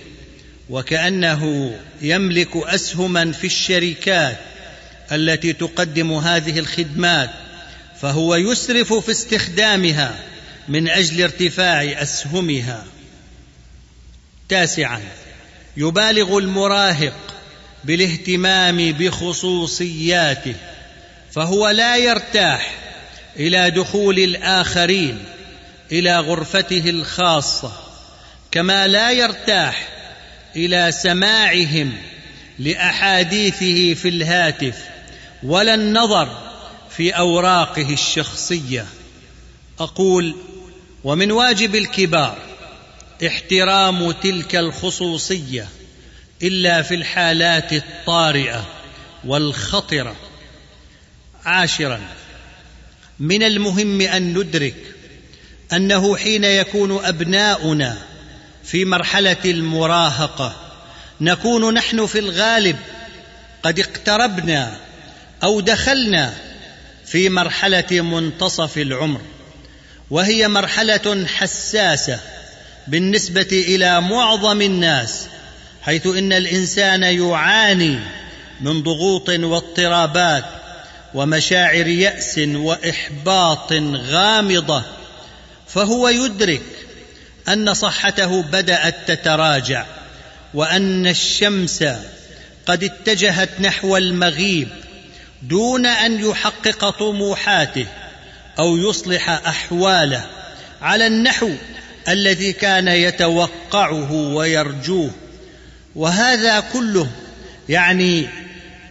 وكأنه 0.70 1.75
يملك 2.03 2.57
أسهما 2.57 3.33
في 3.33 3.47
الشركات 3.47 4.38
التي 5.12 5.53
تقدم 5.53 6.12
هذه 6.12 6.59
الخدمات 6.59 7.31
فهو 8.01 8.35
يسرف 8.35 8.92
في 8.92 9.11
استخدامها. 9.11 10.18
من 10.68 10.88
أجل 10.88 11.22
ارتفاع 11.22 12.03
أسهمها. 12.03 12.85
تاسعا 14.48 15.00
يبالغ 15.77 16.38
المراهق 16.38 17.35
بالاهتمام 17.85 18.92
بخصوصياته 18.92 20.55
فهو 21.33 21.68
لا 21.68 21.96
يرتاح 21.96 22.74
إلى 23.37 23.70
دخول 23.70 24.18
الآخرين 24.18 25.24
إلى 25.92 26.18
غرفته 26.18 26.90
الخاصة 26.90 27.72
كما 28.50 28.87
لا 28.87 29.11
يرتاح 29.11 29.88
إلى 30.57 30.92
سماعهم 30.92 31.92
لأحاديثه 32.59 33.94
في 33.94 34.09
الهاتف 34.09 34.79
ولا 35.42 35.74
النظر 35.74 36.38
في 36.90 37.11
أوراقه 37.11 37.92
الشخصية. 37.92 38.87
أقول 39.81 40.37
ومن 41.05 41.33
واجب 41.33 41.75
الكبار 41.75 42.38
احترام 43.27 44.11
تلك 44.12 44.57
الخصوصية 44.57 45.69
إلا 46.43 46.83
في 46.83 46.95
الحالات 46.95 47.73
الطارئة 47.73 48.67
والخطرة. 49.25 50.17
عاشرا 51.45 52.01
من 53.19 53.43
المهم 53.43 54.01
أن 54.01 54.38
ندرك 54.38 54.77
أنه 55.73 56.17
حين 56.17 56.45
يكون 56.45 57.05
أبناؤنا 57.05 57.99
في 58.64 58.85
مرحلة 58.85 59.37
المراهقة 59.45 60.57
نكون 61.21 61.75
نحن 61.75 62.07
في 62.07 62.19
الغالب 62.19 62.77
قد 63.62 63.81
اقتربنا 63.81 64.77
أو 65.43 65.61
دخلنا 65.61 66.35
في 67.07 67.29
مرحلة 67.29 68.01
منتصف 68.01 68.79
العمر. 68.79 69.21
وهي 70.11 70.49
مرحلة 70.49 71.27
حساسة 71.27 72.21
بالنسبة 72.88 73.49
إلى 73.53 74.01
معظم 74.01 74.62
الناس 74.62 75.27
حيث 75.83 76.07
إن 76.07 76.33
الإنسان 76.33 77.03
يعاني 77.03 77.99
من 78.61 78.83
ضغوط 78.83 79.29
واضطرابات 79.29 80.45
ومشاعر 81.14 81.87
يأس 81.87 82.38
وإحباط 82.38 83.73
غامضة 83.97 84.83
فهو 85.69 86.09
يدرك 86.09 86.62
أن 87.49 87.75
صحته 87.75 88.43
بدأت 88.43 88.95
تتراجع 89.07 89.87
وأن 90.55 91.07
الشمس 91.07 91.85
قد 92.67 92.85
اتجهت 92.85 93.61
نحو 93.61 93.97
المغيب 93.97 94.69
دون 95.43 95.87
أن 95.87 96.25
يحقق 96.31 96.90
طموحاته. 96.90 97.87
أو 98.59 98.77
يصلح 98.77 99.31
أحواله 99.31 100.27
على 100.83 101.07
النحو 101.07 101.51
الذي 102.09 102.53
كان 102.53 102.88
يتوقعه 102.88 104.12
ويرجوه. 104.12 105.11
وهذا 105.95 106.61
كله 106.61 107.09
يعني 107.69 108.29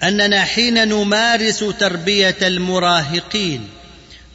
أننا 0.04 0.44
حين 0.44 0.88
نمارس 0.88 1.60
تربية 1.80 2.38
المراهقين 2.42 3.70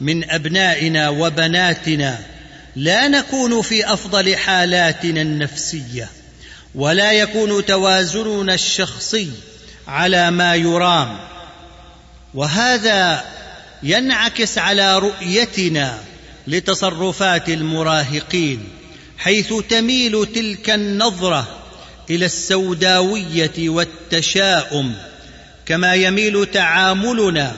من 0.01 0.31
أبنائنا 0.31 1.09
وبناتنا 1.09 2.19
لا 2.77 3.09
نكون 3.09 3.62
في 3.62 3.93
أفضل 3.93 4.37
حالاتنا 4.37 5.23
النفسية 5.23 6.09
ولا 6.75 7.12
يكون 7.12 7.67
توازننا 7.67 8.55
الشخصي 8.55 9.31
على 9.88 10.31
ما 10.31 10.55
يرام. 10.55 11.19
وهذا 12.35 13.25
ينعكس 13.83 14.59
على 14.59 14.99
رؤيتنا 14.99 15.99
لتصرفات 16.47 17.49
المراهقين 17.49 18.64
حيث 19.19 19.55
تميل 19.69 20.27
تلك 20.35 20.71
النظرة 20.71 21.59
إلى 22.11 22.27
السوداوية 22.27 23.69
والتشاؤم 23.69 24.95
كما 25.67 25.95
يميل 25.95 26.47
تعاملنا 26.47 27.57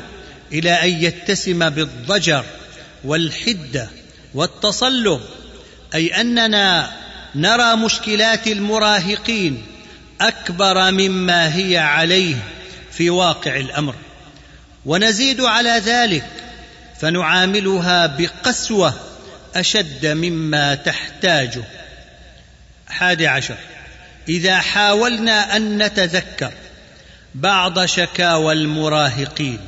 إلى 0.53 0.71
أن 0.71 1.03
يتسم 1.05 1.71
بالضجر 1.71 2.45
والحده 3.05 3.91
والتصلب 4.35 5.21
أي 5.95 6.21
أننا 6.21 6.91
نرى 7.35 7.77
مشكلات 7.77 8.47
المراهقين 8.47 9.63
أكبر 10.21 10.91
مما 10.91 11.57
هي 11.57 11.79
عليه 11.79 12.37
في 12.93 13.11
واقع 13.11 13.57
الأمر. 13.57 13.95
ونزيد 14.87 15.41
على 15.41 15.71
ذلك 15.71 16.27
فنعاملها 17.01 18.07
بقسوة 18.07 18.95
أشد 19.55 20.07
مما 20.07 20.75
تحتاجه. 20.75 21.63
حادي 22.89 23.27
عشر. 23.27 23.57
إذا 24.29 24.59
حاولنا 24.59 25.57
أن 25.57 25.83
نتذكر 25.83 26.53
بعض 27.35 27.85
شكاوى 27.85 28.53
المراهقين 28.53 29.59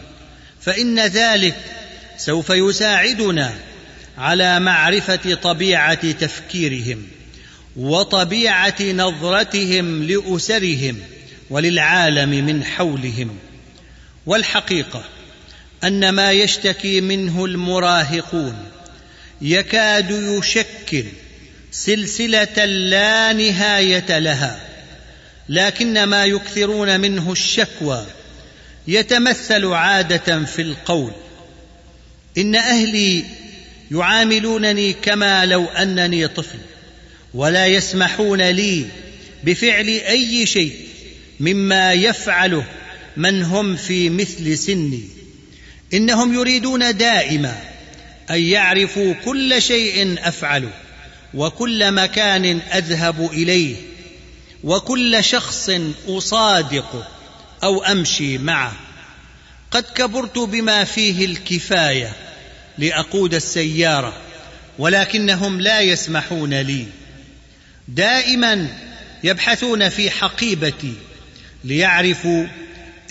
فإن 0.61 1.01
ذلك 1.01 1.57
سوف 2.17 2.51
يساعدنا 2.51 3.55
على 4.19 4.61
معرفة 4.61 5.35
طبيعة 5.35 6.13
تفكيرهم 6.13 7.07
وطبيعة 7.77 8.83
نظرتهم 8.83 10.03
لأسرهم 10.03 10.99
وللعالم 11.51 12.31
من 12.31 12.65
حولهم. 12.65 13.39
والحقيقة 14.27 15.05
أن 15.85 16.09
ما 16.09 16.33
يشتكي 16.33 17.01
منه 17.01 17.45
المراهقون 17.45 18.57
يكاد 19.43 20.11
يشكل 20.11 21.05
سلسلة 21.73 22.65
لا 22.65 23.33
نهاية 23.33 24.19
لها 24.19 24.61
لكن 25.49 26.05
ما 26.05 26.25
يكثرون 26.25 27.01
منه 27.01 27.33
الشكوى 27.33 28.07
يتمثل 28.89 29.67
عادة 29.67 30.45
في 30.45 30.63
القول. 30.63 31.13
إن 32.39 32.55
أهلي 32.55 33.25
يعاملونني 33.91 34.93
كما 34.93 35.47
لو 35.47 35.65
أنني 35.65 36.29
طفل 36.29 36.59
ولا 37.35 37.67
يسمحون 37.67 38.43
لي 38.43 38.87
بفعل 39.45 39.87
أي 39.89 40.47
شيء 40.47 40.77
مما 41.41 41.93
يفعله 41.93 42.65
من 43.17 43.43
هم 43.43 43.77
في 43.77 44.11
مثل 44.11 44.59
سني. 44.59 45.03
إنهم 45.95 46.35
يريدون 46.35 46.97
دائما 46.97 47.63
أن 48.31 48.41
يعرفوا 48.41 49.15
كل 49.25 49.63
شيء 49.63 50.17
أفعله 50.29 50.73
وكل 51.35 51.93
مكان 51.93 52.61
أذهب 52.61 53.31
إليه 53.33 53.77
وكل 54.65 55.25
شخص 55.25 55.71
اصادقه 56.09 57.09
أو 57.65 57.83
أمشي 57.83 58.39
معه. 58.39 58.73
قد 59.71 59.85
كبرت 59.95 60.39
بما 60.39 60.85
فيه 60.85 61.25
الكفاية 61.25 62.13
لأقود 62.79 63.35
السيارة 63.35 64.17
ولكنهم 64.79 65.61
لا 65.61 65.81
يسمحون 65.81 66.55
لي. 66.55 66.87
دائما 67.89 68.69
يبحثون 69.25 69.89
في 69.89 70.11
حقيبتي 70.11 70.95
ليعرفوا 71.65 72.47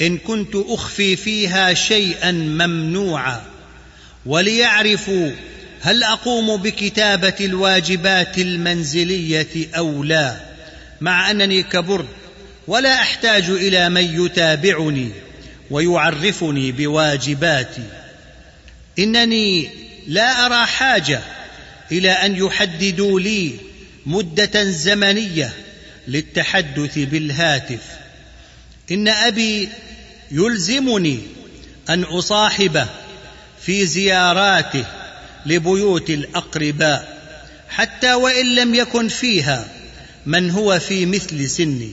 إن 0.02 0.18
كنت 0.18 0.56
أخفي 0.56 1.16
فيها 1.16 1.74
شيئا 1.74 2.32
ممنوعا. 2.32 3.42
وليعرفوا 4.26 5.32
هل 5.82 6.04
أقوم 6.04 6.58
بكتابة 6.58 7.34
الواجبات 7.42 8.38
المنزلية 8.38 9.68
أو 9.78 10.04
لا 10.04 10.40
مع 11.02 11.32
أنني 11.32 11.64
كبرت 11.64 12.08
ولا 12.68 13.02
أحتاج 13.02 13.50
إلى 13.50 13.90
من 13.90 14.26
يتابعني 14.26 15.10
ويعرفني 15.72 16.72
بواجباتي. 16.72 17.84
إنني 19.00 19.70
لا 20.08 20.46
أرى 20.46 20.68
حاجة 20.68 21.22
إلى 21.92 22.12
أن 22.12 22.36
يحددوا 22.36 23.20
لي 23.20 23.52
مدة 24.06 24.64
زمنية 24.64 25.54
للتحدث 26.08 27.00
بالهاتف. 27.00 27.82
إن 28.92 29.08
أبي 29.08 29.70
يلزمني 30.32 31.20
أن 31.90 32.04
أصاحبه 32.04 32.88
في 33.62 33.86
زياراته 33.86 34.86
لبيوت 35.46 36.10
الأقرباء 36.10 37.22
حتى 37.70 38.14
وإن 38.14 38.56
لم 38.56 38.76
يكن 38.76 39.08
فيها 39.08 39.72
من 40.26 40.52
هو 40.52 40.80
في 40.80 41.06
مثل 41.06 41.50
سني. 41.50 41.92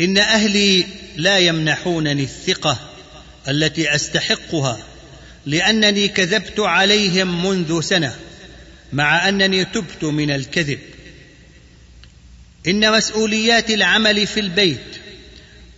إن 0.00 0.18
أهلي 0.18 0.86
لا 1.16 1.38
يمنحونني 1.38 2.22
الثقة 2.22 2.78
التي 3.48 3.94
أستحقها 3.94 4.78
لأنني 5.46 6.08
كذبت 6.08 6.60
عليهم 6.60 7.46
منذ 7.46 7.80
سنة 7.80 8.16
مع 8.92 9.28
أنني 9.28 9.64
تبت 9.64 10.04
من 10.04 10.30
الكذب. 10.30 10.78
إن 12.66 12.92
مسؤوليات 12.92 13.70
العمل 13.70 14.26
في 14.26 14.40
البيت 14.40 15.07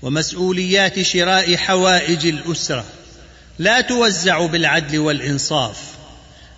ومسؤوليات 0.02 1.02
شراء 1.02 1.56
حوائج 1.56 2.26
الأسرة 2.26 2.84
لا 3.58 3.80
توزع 3.80 4.46
بالعدل 4.46 4.98
والإنصاف 4.98 5.76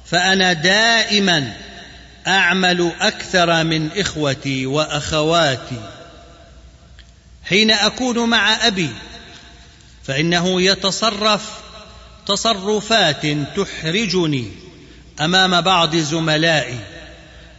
فأنا 0.06 0.52
دائما 0.52 1.56
أعمل 2.26 2.92
أكثر 3.00 3.64
من 3.64 3.88
إخوتي 3.96 4.66
وأخواتي. 4.66 5.90
حين 7.44 7.70
أكون 7.70 8.30
مع 8.30 8.66
أبي 8.66 8.90
فإنه 10.04 10.62
يتصرف 10.62 11.50
تصرفات 12.26 13.26
تحرجني 13.56 14.46
أمام 15.20 15.60
بعض 15.60 15.96
زملائي 15.96 16.78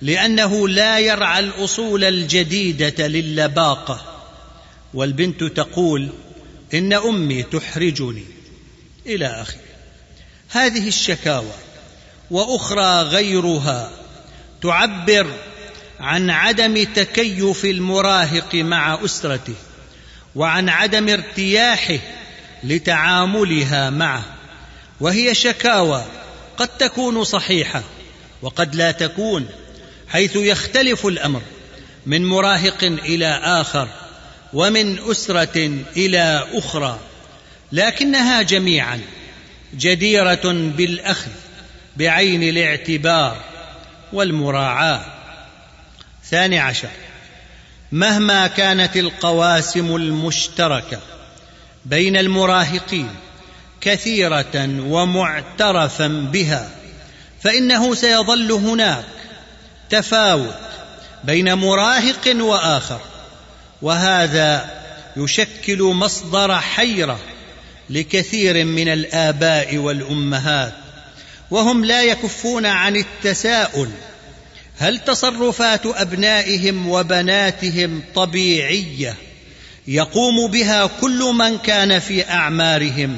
لأنه 0.01 0.67
لا 0.67 0.99
يرعى 0.99 1.39
الأصول 1.39 2.03
الجديدة 2.03 3.07
للباقة. 3.07 4.12
والبنت 4.93 5.43
تقول 5.43 6.10
إن 6.73 6.93
أمي 6.93 7.43
تحرجني. 7.43 8.25
إلى 9.06 9.25
آخره. 9.25 9.60
هذه 10.49 10.88
الشكاوى 10.88 11.53
وأخرى 12.32 13.01
غيرها 13.01 13.91
تعبر 14.62 15.27
عن 15.99 16.29
عدم 16.29 16.84
تكيف 16.84 17.65
المراهق 17.65 18.56
مع 18.56 19.06
أسرته 19.06 19.56
وعن 20.36 20.69
عدم 20.69 21.10
ارتياحه 21.10 21.99
لتعاملها 22.63 23.89
معه. 23.89 24.25
وهي 24.99 25.36
شكاوى 25.36 26.06
قد 26.58 26.67
تكون 26.67 27.23
صحيحة 27.23 27.84
وقد 28.41 28.75
لا 28.75 28.91
تكون 28.91 29.47
حيث 30.08 30.36
يختلف 30.36 31.06
الأمر 31.06 31.41
من 32.06 32.25
مراهق 32.25 32.84
إلى 32.84 33.27
آخر. 33.43 33.88
ومن 34.53 35.11
أسرة 35.11 35.83
إلى 35.97 36.47
أخرى 36.53 36.99
لكنها 37.71 38.41
جميعا 38.41 39.01
جديرة 39.75 40.71
بالأخذ 40.77 41.31
بعين 41.97 42.43
الاعتبار 42.43 43.37
والمراعاة. 44.13 45.05
ثاني 46.23 46.59
عشر 46.59 46.89
مهما 47.91 48.47
كانت 48.47 48.97
القواسم 48.97 49.95
المشتركة 49.95 50.99
بين 51.85 52.17
المراهقين 52.17 53.09
كثيرة 53.81 54.69
ومعترفا 54.79 56.07
بها 56.07 56.69
فإنه 57.41 57.95
سيظل 57.95 58.51
هناك 58.51 59.05
تفاوت 59.89 60.55
بين 61.23 61.53
مراهق 61.53 62.35
وآخر. 62.39 62.99
وهذا 63.83 64.69
يشكل 65.17 65.83
مصدر 65.83 66.59
حيرة 66.59 67.19
لكثير 67.89 68.65
من 68.65 68.87
الآباء 68.87 69.77
والأمهات 69.77 70.73
وهم 71.51 71.85
لا 71.85 72.01
يكفون 72.01 72.65
عن 72.65 72.95
التساؤل 72.95 73.89
هل 74.77 74.99
تصرفات 74.99 75.85
أبنائهم 75.85 76.89
وبناتهم 76.89 78.03
طبيعية 78.15 79.15
يقوم 79.87 80.51
بها 80.51 80.89
كل 81.01 81.19
من 81.19 81.57
كان 81.57 81.99
في 81.99 82.29
أعمارهم 82.29 83.17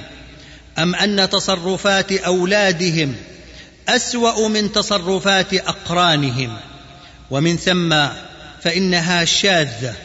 أم 0.78 0.96
أن 0.96 1.30
تصرفات 1.30 2.12
أولادهم 2.12 3.16
أسوأ 3.90 4.48
من 4.48 4.72
تصرفات 4.72 5.54
أقرانهم؟ 5.54 6.58
ومن 7.32 7.58
ثم 7.58 8.08
فإنها 8.62 9.26
شاذة 9.26 9.96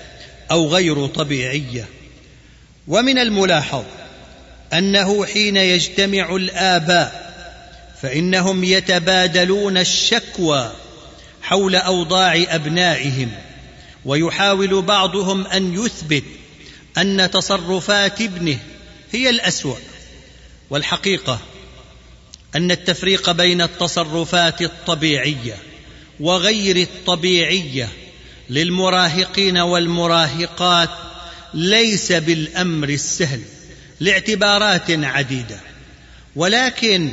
أو 0.51 0.69
غير 0.69 1.07
طبيعية. 1.07 1.89
ومن 2.89 3.19
الملاحظ 3.19 3.85
أنه 4.73 5.27
حين 5.27 5.57
يجتمع 5.57 6.37
الآباء 6.37 7.31
فإنهم 8.03 8.65
يتبادلون 8.65 9.79
الشكوى 9.79 10.73
حول 11.43 11.77
أوضاع 11.77 12.45
أبنائهم 12.49 13.31
ويحاول 14.05 14.83
بعضهم 14.83 15.47
أن 15.47 15.85
يثبت 15.85 16.25
أن 16.99 17.31
تصرفات 17.31 18.21
ابنه 18.21 18.59
هي 19.13 19.31
الأسوأ. 19.31 19.77
والحقيقة 20.71 21.41
أن 22.57 22.71
التفريق 22.71 23.31
بين 23.31 23.63
التصرفات 23.63 24.63
الطبيعية 24.63 25.57
وغير 26.21 26.77
الطبيعية 26.77 27.89
للمراهقين 28.51 29.59
والمراهقات 29.59 30.91
ليس 31.55 32.13
بالأمر 32.13 32.89
السهل 32.89 33.41
لاعتبارات 34.01 34.91
عديدة 34.91 35.61
ولكن 36.37 37.13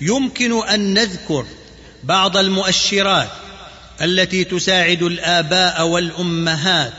يمكن 0.00 0.68
أن 0.68 0.94
نذكر 0.94 1.46
بعض 2.04 2.36
المؤشرات 2.36 3.30
التي 4.00 4.44
تساعد 4.44 5.02
الآباء 5.02 5.86
والأمهات 5.86 6.92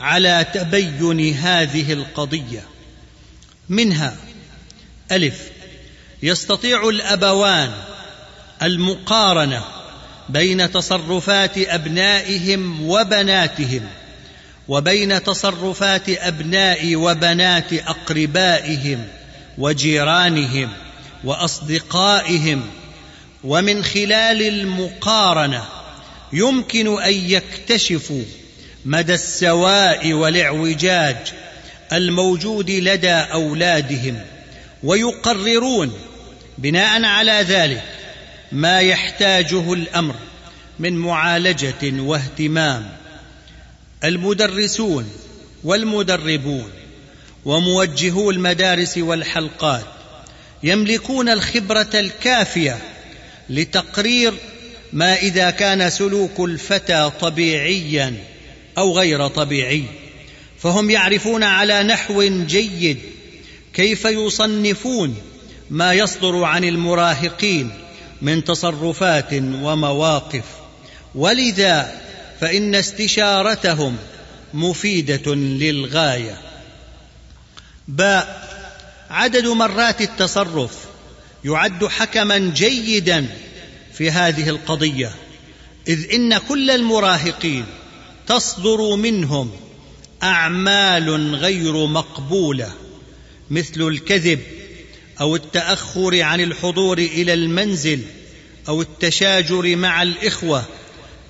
على 0.00 0.46
تبين 0.54 1.34
هذه 1.34 1.92
القضية. 1.92 2.64
منها 3.68 4.16
ألف 5.12 5.40
يستطيع 6.22 6.88
الأبوان 6.88 7.72
المقارنة 8.62 9.64
بين 10.28 10.72
تصرفات 10.72 11.58
أبنائهم 11.58 12.88
وبناتهم 12.88 13.82
وبين 14.68 15.22
تصرفات 15.22 16.08
أبناء 16.08 16.96
وبنات 16.96 17.72
أقربائهم 17.72 19.06
وجيرانهم 19.58 20.70
وأصدقائهم. 21.24 22.62
ومن 23.44 23.84
خلال 23.84 24.42
المقارنة 24.42 25.64
يمكن 26.32 27.02
أن 27.02 27.12
يكتشفوا 27.12 28.22
مدى 28.84 29.14
السواء 29.14 30.12
والاعوجاج 30.12 31.16
الموجود 31.92 32.70
لدى 32.70 33.12
أولادهم 33.12 34.20
ويقررون 34.82 35.92
بناء 36.58 37.04
على 37.04 37.32
ذلك 37.32 37.82
ما 38.54 38.80
يحتاجه 38.80 39.72
الأمر 39.72 40.14
من 40.78 40.96
معالجة 40.96 42.00
واهتمام. 42.00 42.96
المدرسون 44.04 45.10
والمدربون 45.64 46.70
وموجهو 47.44 48.30
المدارس 48.30 48.98
والحلقات 48.98 49.84
يملكون 50.62 51.28
الخبرة 51.28 51.90
الكافية 51.94 52.78
لتقرير 53.50 54.34
ما 54.92 55.14
إذا 55.14 55.50
كان 55.50 55.90
سلوك 55.90 56.40
الفتى 56.40 57.10
طبيعيا 57.20 58.14
أو 58.78 58.98
غير 58.98 59.28
طبيعي. 59.28 59.84
فهم 60.58 60.90
يعرفون 60.90 61.42
على 61.42 61.82
نحو 61.82 62.22
جيد 62.46 62.98
كيف 63.72 64.04
يصنفون 64.04 65.16
ما 65.70 65.92
يصدر 65.92 66.44
عن 66.44 66.64
المراهقين 66.64 67.83
من 68.24 68.44
تصرفات 68.44 69.32
ومواقف. 69.32 70.44
ولذا 71.14 72.00
فإن 72.40 72.74
استشارتهم 72.74 73.96
مفيدة 74.54 75.34
للغاية. 75.34 76.40
باء 77.88 78.44
عدد 79.10 79.46
مرات 79.46 80.00
التصرف 80.00 80.78
يعد 81.44 81.86
حكما 81.86 82.38
جيدا 82.38 83.26
في 83.92 84.10
هذه 84.10 84.48
القضية 84.48 85.12
إذ 85.88 86.12
إن 86.14 86.38
كل 86.38 86.70
المراهقين 86.70 87.64
تصدر 88.26 88.96
منهم 88.96 89.50
أعمال 90.22 91.34
غير 91.34 91.86
مقبولة 91.86 92.72
مثل 93.50 93.82
الكذب 93.82 94.40
أو 95.20 95.36
التأخر 95.36 96.22
عن 96.22 96.40
الحضور 96.40 96.98
إلى 96.98 97.34
المنزل 97.34 98.00
أو 98.68 98.82
التشاجر 98.82 99.76
مع 99.76 100.02
الإخوة 100.02 100.64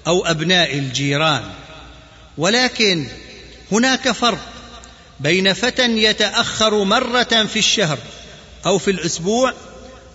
أو 0.06 0.26
أبناء 0.26 0.78
الجيران. 0.78 1.42
ولكن 2.38 3.06
هناك 3.72 4.12
فرق 4.12 4.46
بين 5.20 5.52
فتى 5.52 5.82
يتأخر 5.82 6.84
مرة 6.84 7.44
في 7.52 7.58
الشهر 7.58 7.98
أو 8.66 8.78
في 8.78 8.90
الأسبوع 8.90 9.52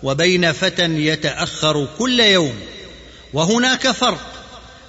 وبين 0.02 0.52
فتى 0.52 0.84
يتأخر 0.84 1.88
كل 1.98 2.20
يوم. 2.20 2.60
وهناك 3.32 3.90
فرق 3.90 4.26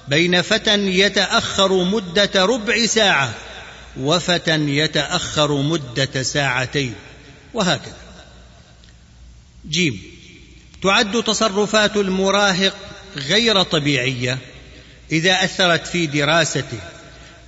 بين 0.08 0.42
فتى 0.42 0.74
يتأخر 0.74 1.84
مدة 1.84 2.44
ربع 2.44 2.86
ساعة 2.86 3.34
وفتى 4.00 4.54
يتأخر 4.54 5.52
مدة 5.56 6.22
ساعتين. 6.22 6.94
وهكذا. 7.54 8.01
جيم. 9.70 10.02
تعد 10.82 11.22
تصرفات 11.22 11.96
المراهق 11.96 12.76
غير 13.16 13.62
طبيعية 13.62 14.38
إذا 15.12 15.44
أثرت 15.44 15.86
في 15.86 16.06
دراسته 16.06 16.78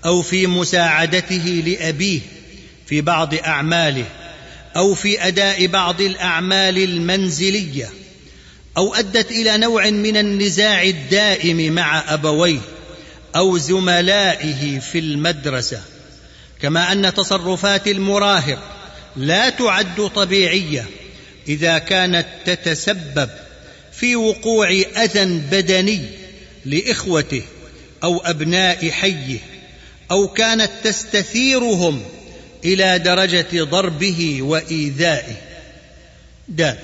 أو 0.04 0.22
في 0.22 0.46
مساعدته 0.46 1.62
لأبيه 1.66 2.20
في 2.86 3.00
بعض 3.00 3.34
أعماله 3.34 4.06
أو 4.76 4.94
في 4.94 5.26
أداء 5.26 5.66
بعض 5.66 6.00
الأعمال 6.00 6.78
المنزلية 6.78 7.90
أو 8.76 8.94
أدت 8.94 9.30
إلى 9.30 9.58
نوع 9.58 9.90
من 9.90 10.16
النزاع 10.16 10.82
الدائم 10.82 11.72
مع 11.72 12.14
أبويه 12.14 12.60
أو 13.36 13.58
زملائه 13.58 14.78
في 14.78 14.98
المدرسة. 14.98 15.82
كما 16.62 16.92
أن 16.92 17.14
تصرفات 17.14 17.88
المراهق 17.88 18.58
لا 19.16 19.48
تعد 19.48 20.10
طبيعية 20.14 20.86
إذا 21.48 21.78
كانت 21.78 22.26
تتسبب 22.44 23.30
في 23.92 24.16
وقوع 24.16 24.68
أذى 24.96 25.24
بدني 25.24 26.00
لإخوته 26.64 27.42
أو 28.04 28.18
أبناء 28.18 28.90
حيه 28.90 29.38
أو 30.10 30.28
كانت 30.28 30.70
تستثيرهم 30.84 32.02
إلى 32.64 32.98
درجة 32.98 33.64
ضربه 33.64 34.42
وإيذائه. 34.42 35.36
د. 36.48 36.74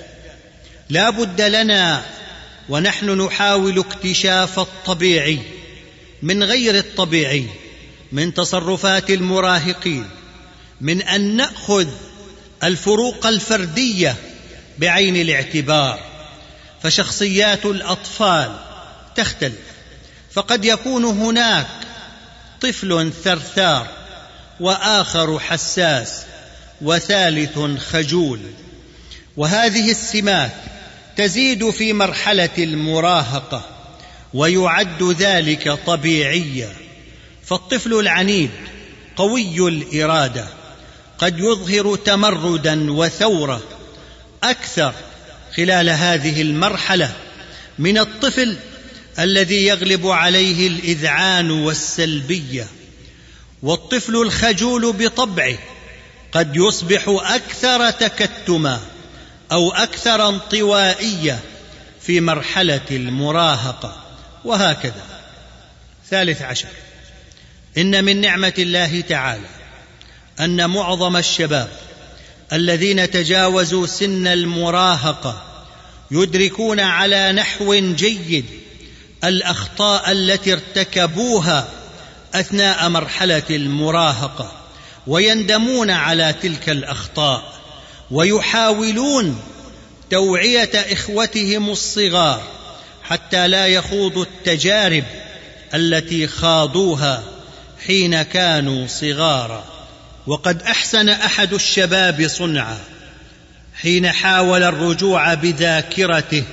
لا 0.90 1.10
بد 1.10 1.40
لنا 1.40 2.04
ونحن 2.68 3.10
نحاول 3.10 3.78
اكتشاف 3.78 4.58
الطبيعي 4.58 5.38
من 6.22 6.44
غير 6.44 6.78
الطبيعي 6.78 7.46
من 8.12 8.34
تصرفات 8.34 9.10
المراهقين 9.10 10.06
من 10.80 11.02
أن 11.02 11.36
نأخذ 11.36 11.88
الفروق 12.64 13.26
الفردية 13.26 14.16
بعين 14.80 15.16
الاعتبار 15.16 16.00
فشخصيات 16.82 17.66
الأطفال 17.66 18.56
تختلف 19.16 19.70
فقد 20.32 20.64
يكون 20.64 21.04
هناك 21.04 21.66
طفل 22.60 23.12
ثرثار 23.24 23.86
وآخر 24.60 25.38
حساس 25.38 26.22
وثالث 26.82 27.58
خجول 27.58 28.40
وهذه 29.36 29.90
السمات 29.90 30.52
تزيد 31.16 31.70
في 31.70 31.92
مرحلة 31.92 32.50
المراهقة 32.58 33.64
ويعد 34.34 35.02
ذلك 35.02 35.72
طبيعيا 35.86 36.72
فالطفل 37.44 37.94
العنيد 37.94 38.50
قوي 39.16 39.68
الإرادة 39.68 40.46
قد 41.18 41.38
يظهر 41.38 41.96
تمردا 41.96 42.92
وثورة 42.92 43.62
أكثر 44.44 44.94
خلال 45.56 45.90
هذه 45.90 46.42
المرحلة 46.42 47.12
من 47.78 47.98
الطفل 47.98 48.56
الذي 49.18 49.66
يغلب 49.66 50.06
عليه 50.06 50.68
الإذعان 50.68 51.50
والسلبية 51.50 52.66
والطفل 53.62 54.16
الخجول 54.16 54.92
بطبعه 54.92 55.58
قد 56.32 56.56
يصبح 56.56 57.04
أكثر 57.08 57.90
تكتما 57.90 58.80
أو 59.52 59.72
أكثر 59.72 60.28
انطوائية 60.28 61.38
في 62.00 62.20
مرحلة 62.20 62.80
المراهقة 62.90 64.04
وهكذا. 64.44 65.04
ثالث 66.10 66.42
عشر. 66.42 66.68
إن 67.78 68.04
من 68.04 68.20
نعمة 68.20 68.54
الله 68.58 69.00
تعالى 69.00 69.48
أن 70.40 70.70
معظم 70.70 71.16
الشباب 71.16 71.68
الذين 72.52 73.10
تجاوزوا 73.10 73.86
سن 73.86 74.26
المراهقة 74.26 75.42
يدركون 76.10 76.80
على 76.80 77.32
نحو 77.32 77.74
جيد 77.74 78.44
الأخطاء 79.24 80.12
التي 80.12 80.52
ارتكبوها 80.52 81.68
أثناء 82.34 82.88
مرحلة 82.88 83.42
المراهقة 83.50 84.52
ويندمون 85.06 85.90
على 85.90 86.34
تلك 86.42 86.68
الأخطاء 86.68 87.52
ويحاولون 88.10 89.40
توعية 90.10 90.70
إخوتهم 90.74 91.70
الصغار 91.70 92.42
حتى 93.02 93.48
لا 93.48 93.66
يخوضوا 93.66 94.24
التجارب 94.24 95.04
التي 95.74 96.26
خاضوها 96.26 97.22
حين 97.86 98.22
كانوا 98.22 98.86
صغارا. 98.86 99.79
وقد 100.26 100.62
أحسن 100.62 101.08
أحد 101.08 101.52
الشباب 101.52 102.28
صنعا 102.28 102.78
حين 103.74 104.10
حاول 104.10 104.62
الرجوع 104.62 105.34
بذاكرته 105.34 106.44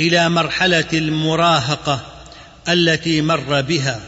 إلى 0.00 0.28
مرحلة 0.28 0.84
المراهقة 0.92 2.06
التي 2.68 3.20
مر 3.22 3.60
بها 3.60 4.00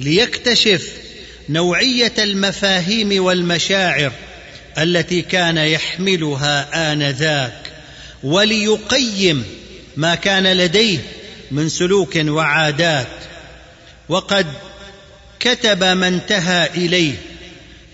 ليكتشف 0.00 0.88
نوعية 1.48 2.12
المفاهيم 2.18 3.24
والمشاعر 3.24 4.12
التي 4.78 5.22
كان 5.22 5.56
يحملها 5.56 6.92
آنذاك 6.92 7.72
وليقيم 8.22 9.44
ما 9.96 10.14
كان 10.14 10.46
لديه 10.46 10.98
من 11.50 11.68
سلوك 11.68 12.16
وعادات 12.16 13.06
وقد 14.08 14.46
كتب 15.40 15.84
ما 15.84 16.08
انتهى 16.08 16.66
إليه. 16.66 17.14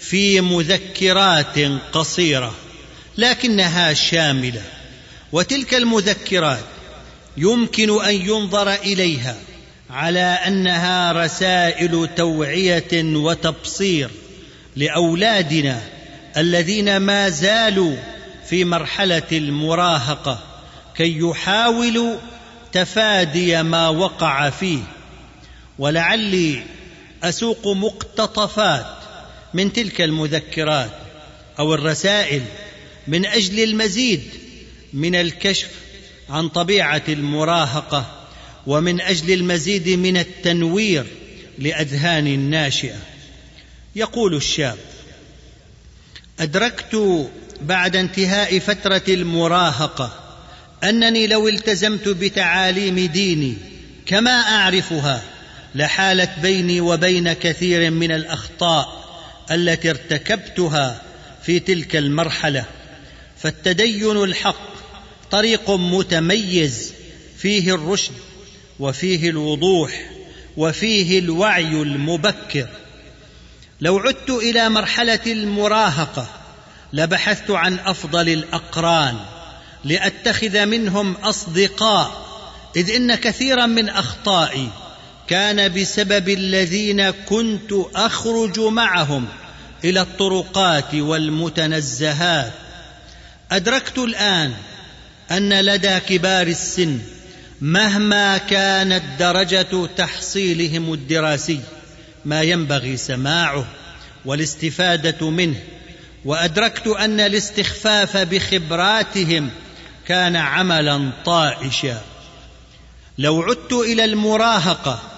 في 0.08 0.40
مذكرات 0.40 1.58
قصيرة 1.92 2.54
لكنها 3.18 3.92
شاملة 3.92 4.62
وتلك 5.32 5.74
المذكرات 5.74 6.64
يمكن 7.36 8.04
أن 8.04 8.14
ينظر 8.14 8.74
إليها 8.74 9.36
على 9.90 10.38
أنها 10.46 11.12
رسائل 11.12 12.08
توعية 12.16 13.02
وتبصير 13.16 14.10
لأولادنا 14.76 15.80
الذين 16.36 16.96
ما 16.96 17.28
زالوا 17.28 17.96
في 18.48 18.64
مرحلة 18.64 19.22
المراهقة 19.32 20.38
كي 20.96 21.18
يحاولوا 21.18 22.16
تفادي 22.72 23.62
ما 23.62 23.88
وقع 23.88 24.50
فيه. 24.50 24.82
ولعلي 25.78 26.62
أسوق 27.22 27.68
مقتطفات 27.68 29.03
من 29.54 29.72
تلك 29.72 30.00
المذكرات 30.00 30.90
أو 31.58 31.74
الرسائل 31.74 32.42
من 33.08 33.26
أجل 33.26 33.62
المزيد 33.62 34.22
من 34.92 35.14
الكشف 35.14 35.70
عن 36.30 36.48
طبيعة 36.48 37.02
المراهقة 37.08 38.26
ومن 38.66 39.00
أجل 39.00 39.32
المزيد 39.32 39.88
من 39.88 40.16
التنوير 40.16 41.06
لأذهان 41.58 42.26
الناشئة. 42.26 42.98
يقول 43.96 44.34
الشاب 44.34 44.78
أدركت 46.40 47.28
بعد 47.60 47.96
انتهاء 47.96 48.58
فترة 48.58 49.02
المراهقة 49.08 50.20
أنني 50.84 51.26
لو 51.26 51.48
التزمت 51.48 52.08
بتعاليم 52.08 52.98
ديني 52.98 53.56
كما 54.06 54.30
أعرفها 54.30 55.22
لحالت 55.74 56.30
بيني 56.42 56.80
وبين 56.80 57.32
كثير 57.32 57.90
من 57.90 58.12
الأخطاء 58.12 59.03
التي 59.50 59.90
ارتكبتها 59.90 61.02
في 61.42 61.60
تلك 61.60 61.96
المرحلة. 61.96 62.64
فالتدين 63.38 64.22
الحق 64.22 64.74
طريق 65.30 65.70
متميز 65.70 66.92
فيه 67.38 67.74
الرشد 67.74 68.14
وفيه 68.80 69.30
الوضوح 69.30 70.10
وفيه 70.56 71.18
الوعي 71.18 71.82
المبكر. 71.82 72.68
لو 73.80 73.98
عدت 73.98 74.30
إلى 74.30 74.68
مرحلة 74.68 75.20
المراهقة 75.26 76.28
لبحثت 76.92 77.50
عن 77.50 77.78
أفضل 77.78 78.28
الأقران 78.28 79.16
لأتخذ 79.84 80.66
منهم 80.66 81.12
أصدقاء 81.12 82.24
إذ 82.76 82.90
إن 82.90 83.14
كثيرا 83.14 83.66
من 83.66 83.88
أخطائي 83.88 84.68
كان 85.28 85.72
بسبب 85.80 86.28
الذين 86.28 87.10
كنت 87.10 87.72
أخرج 87.94 88.60
معهم 88.60 89.26
إلى 89.84 90.00
الطرقات 90.00 90.94
والمتنزهات. 90.94 92.52
أدركت 93.52 93.98
الآن 93.98 94.54
أن 95.30 95.60
لدى 95.60 96.00
كبار 96.00 96.46
السن 96.46 96.98
مهما 97.60 98.38
كانت 98.38 99.02
درجة 99.18 99.86
تحصيلهم 99.96 100.92
الدراسي 100.92 101.60
ما 102.24 102.42
ينبغي 102.42 102.96
سماعه 102.96 103.66
والاستفادة 104.24 105.30
منه 105.30 105.60
وأدركت 106.24 106.86
أن 106.86 107.20
الاستخفاف 107.20 108.16
بخبراتهم 108.16 109.50
كان 110.06 110.36
عملا 110.36 111.10
طائشا. 111.24 112.00
لو 113.18 113.42
عدت 113.42 113.72
إلى 113.72 114.04
المراهقة 114.04 115.13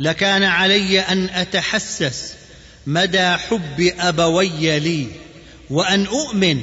لكان 0.00 0.42
علي 0.42 1.00
أن 1.00 1.28
أتحسس 1.28 2.34
مدى 2.86 3.30
حب 3.30 3.92
أبوي 3.98 4.80
لي 4.80 5.06
وأن 5.70 6.06
أؤمن 6.06 6.60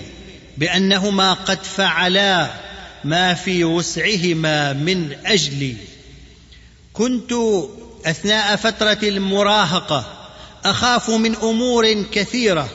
بأنهما 0.58 1.34
قد 1.34 1.64
فعلا 1.64 2.52
ما 3.04 3.34
في 3.34 3.64
وسعهما 3.64 4.74
من 4.74 5.16
أجلي. 5.26 5.76
كنت 6.94 7.34
أثناء 8.06 8.56
فترة 8.56 8.98
المراهقة 9.04 10.06
أخاف 10.66 11.10
من 11.10 11.36
أمور 11.36 12.04
كثيرة 12.12 12.70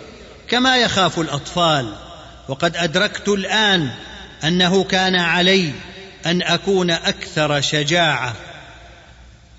كما 0.48 0.76
يخاف 0.76 1.20
الأطفال. 1.20 1.94
وقد 2.48 2.76
أدركت 2.76 3.28
الآن 3.28 3.90
أنه 4.44 4.84
كان 4.84 5.16
علي 5.16 5.72
أن 6.26 6.42
أكون 6.42 6.90
أكثر 6.90 7.60
شجاعة. 7.60 8.34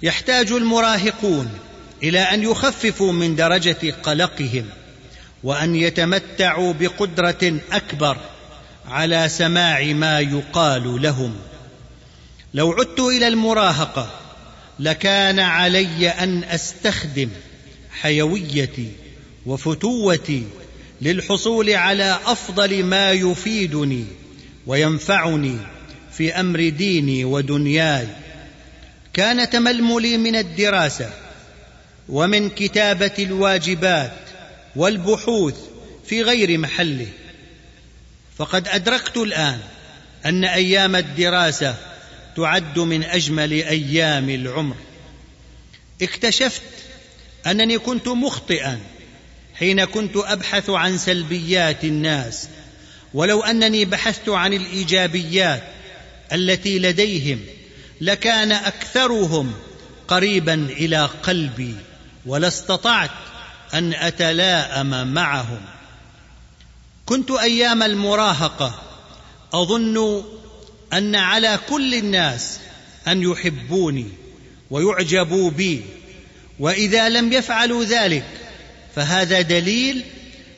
يحتاج 0.04 0.52
المراهقون 0.52 1.50
إلى 2.04 2.20
أن 2.20 2.44
يخففوا 2.44 3.12
من 3.12 3.36
درجة 3.36 3.96
قلقهم 4.04 4.66
وأن 5.44 5.76
يتمتعوا 5.76 6.74
بقدرة 6.74 7.60
أكبر 7.72 8.18
على 8.88 9.30
سماع 9.30 9.84
ما 9.84 10.20
يقال 10.20 11.02
لهم. 11.02 11.36
لو 12.54 12.72
عدت 12.72 13.00
إلى 13.00 13.28
المراهقة 13.28 14.12
لكان 14.80 15.40
علي 15.40 16.10
أن 16.10 16.44
أستخدم 16.44 17.30
حيويتي 17.92 18.92
وفتوتي 19.46 20.44
للحصول 21.02 21.70
على 21.70 22.20
أفضل 22.26 22.84
ما 22.84 23.12
يفيدني 23.12 24.06
وينفعني 24.68 25.58
في 26.12 26.40
أمر 26.40 26.70
ديني 26.70 27.26
ودنياي. 27.26 28.08
كان 29.18 29.50
تململي 29.50 30.18
من 30.18 30.36
الدراسة 30.36 31.10
ومن 32.10 32.50
كتابة 32.50 33.12
الواجبات 33.20 34.14
والبحوث 34.76 35.56
في 36.06 36.22
غير 36.22 36.58
محله. 36.58 37.08
فقد 38.38 38.68
أدركت 38.68 39.18
الآن 39.18 39.60
أن 40.26 40.46
أيام 40.46 40.96
الدراسة 40.96 41.76
تعد 42.36 42.80
من 42.80 43.04
أجمل 43.04 43.52
أيام 43.52 44.30
العمر. 44.30 44.76
اكتشفت 46.02 46.62
أنني 47.48 47.78
كنت 47.78 48.08
مخطئا 48.08 48.80
حين 49.56 49.86
كنت 49.86 50.18
أبحث 50.18 50.70
عن 50.70 50.98
سلبيات 50.98 51.84
الناس 51.84 52.48
ولو 53.14 53.44
أنني 53.44 53.86
بحثت 53.86 54.30
عن 54.30 54.54
الإيجابيات 54.54 55.64
التي 56.34 56.80
لديهم 56.80 57.40
لكان 58.02 58.52
أكثرهم 58.52 59.54
قريبا 60.08 60.54
إلى 60.54 61.06
قلبي 61.24 61.76
ولاستطعت 62.26 63.12
أن 63.74 63.94
أتلاءم 63.94 65.14
معهم. 65.14 65.62
كنت 67.06 67.32
أيام 67.32 67.84
المراهقة 67.84 68.82
أظن 69.54 70.24
أن 70.94 71.16
على 71.16 71.60
كل 71.70 71.96
الناس 71.96 72.60
أن 73.08 73.22
يحبوني 73.22 74.08
ويعجبوا 74.72 75.52
بي 75.52 75.82
وإذا 76.60 77.10
لم 77.10 77.34
يفعلوا 77.34 77.84
ذلك 77.84 78.26
فهذا 78.96 79.42
دليل 79.42 80.04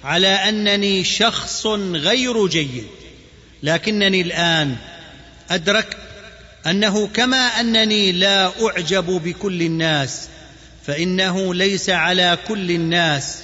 على 0.04 0.28
أنني 0.28 1.04
شخص 1.04 1.68
غير 1.68 2.48
جيد 2.48 2.88
لكنني 3.64 4.22
الآن 4.22 4.76
أدركت 5.50 5.98
أنه 6.68 7.08
كما 7.08 7.38
أنني 7.38 8.12
لا 8.12 8.66
أعجب 8.66 9.06
بكل 9.06 9.62
الناس 9.62 10.28
فإنه 10.86 11.54
ليس 11.54 11.90
على 11.90 12.38
كل 12.48 12.72
الناس 12.72 13.38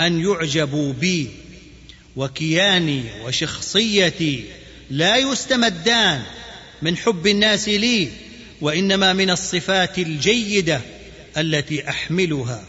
أن 0.00 0.20
يعجبوا 0.20 0.92
بي. 0.92 1.30
وكياني 2.16 3.04
وشخصيتي 3.24 4.44
لا 4.90 5.16
يستمدان 5.16 6.22
من 6.82 6.96
حب 6.96 7.26
الناس 7.26 7.68
لي 7.68 8.08
وإنما 8.60 9.12
من 9.12 9.30
الصفات 9.30 9.98
الجيدة 9.98 10.80
التي 11.36 11.88
أحملها. 11.88 12.64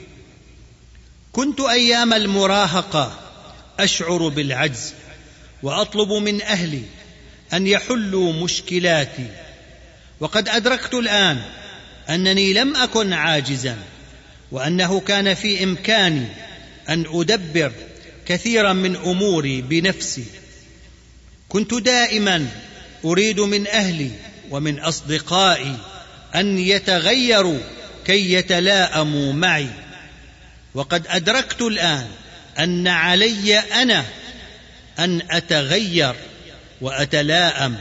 كنت 1.31 1.59
أيام 1.59 2.13
المراهقة 2.13 3.19
أشعر 3.79 4.27
بالعجز 4.27 4.93
وأطلب 5.63 6.11
من 6.11 6.41
أهلي 6.41 6.83
أن 7.53 7.67
يحلوا 7.67 8.33
مشكلاتي. 8.33 9.27
وقد 10.21 10.49
أدركت 10.49 10.93
الآن 10.93 11.41
أنني 12.09 12.53
لم 12.53 12.75
أكن 12.75 13.13
عاجزا 13.13 13.77
وأنه 14.51 14.99
كان 14.99 15.33
في 15.33 15.63
إمكاني 15.63 16.25
أن 16.89 17.05
أدبر 17.07 17.71
كثيرا 18.25 18.73
من 18.73 18.95
أموري 18.95 19.61
بنفسي. 19.61 20.25
كنت 21.49 21.73
دائما 21.73 22.47
أريد 23.05 23.39
من 23.39 23.67
أهلي 23.67 24.11
ومن 24.49 24.79
أصدقائي 24.79 25.77
أن 26.35 26.57
يتغيروا 26.57 27.59
كي 28.05 28.33
يتلاءموا 28.33 29.33
معي. 29.33 29.69
وقد 30.73 31.07
أدركت 31.07 31.61
الآن 31.61 32.07
أن 32.59 32.87
علي 32.87 33.59
أنا 33.59 34.05
أن 34.99 35.21
أتغير 35.31 36.15
واتلاءم 36.81 37.77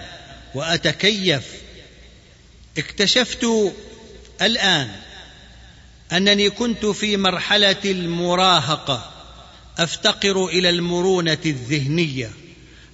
وأتكيف 0.55 1.43
اكتشفت 2.80 3.46
الآن 4.42 4.88
أنني 6.12 6.50
كنت 6.50 6.86
في 6.86 7.16
مرحلة 7.16 7.76
المراهقة 7.84 9.10
أفتقر 9.78 10.46
إلى 10.46 10.70
المرونة 10.70 11.38
الذهنية 11.46 12.30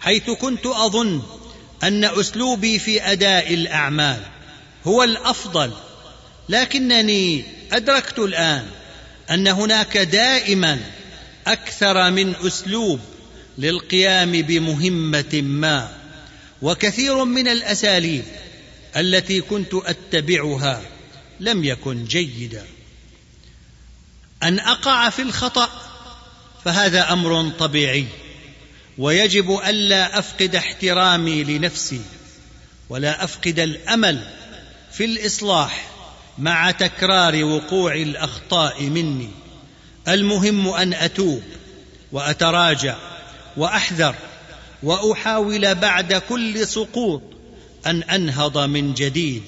حيث 0.00 0.30
كنت 0.30 0.66
أظن 0.66 1.22
أن 1.82 2.04
أسلوبي 2.04 2.78
في 2.78 3.02
أداء 3.12 3.54
الأعمال 3.54 4.22
هو 4.84 5.02
الأفضل 5.02 5.72
لكنني 6.48 7.44
أدركت 7.72 8.18
الآن 8.18 8.66
أن 9.30 9.48
هناك 9.48 9.96
دائما 9.96 10.80
أكثر 11.46 12.10
من 12.10 12.34
أسلوب 12.36 13.00
للقيام 13.58 14.32
بمهمة 14.32 15.40
ما 15.42 15.88
وكثير 16.62 17.24
من 17.24 17.48
الأساليب 17.48 18.24
التي 18.96 19.40
كنت 19.40 19.74
أتبعها 19.74 20.82
لم 21.40 21.64
يكن 21.64 22.04
جيدا. 22.04 22.64
أن 24.42 24.58
أقع 24.58 25.10
في 25.10 25.22
الخطأ 25.22 25.68
فهذا 26.64 27.12
أمر 27.12 27.50
طبيعي 27.58 28.06
ويجب 28.98 29.60
ألا 29.66 30.18
أفقد 30.18 30.54
احترامي 30.56 31.44
لنفسي 31.44 32.00
ولا 32.88 33.24
أفقد 33.24 33.58
الأمل 33.58 34.28
في 34.92 35.04
الإصلاح 35.04 35.90
مع 36.38 36.70
تكرار 36.70 37.44
وقوع 37.44 37.94
الأخطاء 37.94 38.82
مني. 38.82 39.30
المهم 40.08 40.68
أن 40.68 40.94
أتوب 40.94 41.42
وأتراجع 42.12 42.96
وأحذر 43.56 44.14
وأحاول 44.82 45.74
بعد 45.74 46.14
كل 46.14 46.66
سقوط 46.66 47.35
أن 47.86 48.02
أنهض 48.02 48.58
من 48.58 48.94
جديد. 48.94 49.42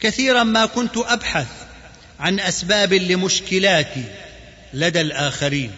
كثيرا 0.00 0.42
ما 0.42 0.66
كنت 0.66 0.96
أبحث 0.96 1.46
عن 2.20 2.40
أسباب 2.40 2.92
لمشكلاتي 2.92 4.04
لدى 4.74 5.00
الآخرين 5.00 5.72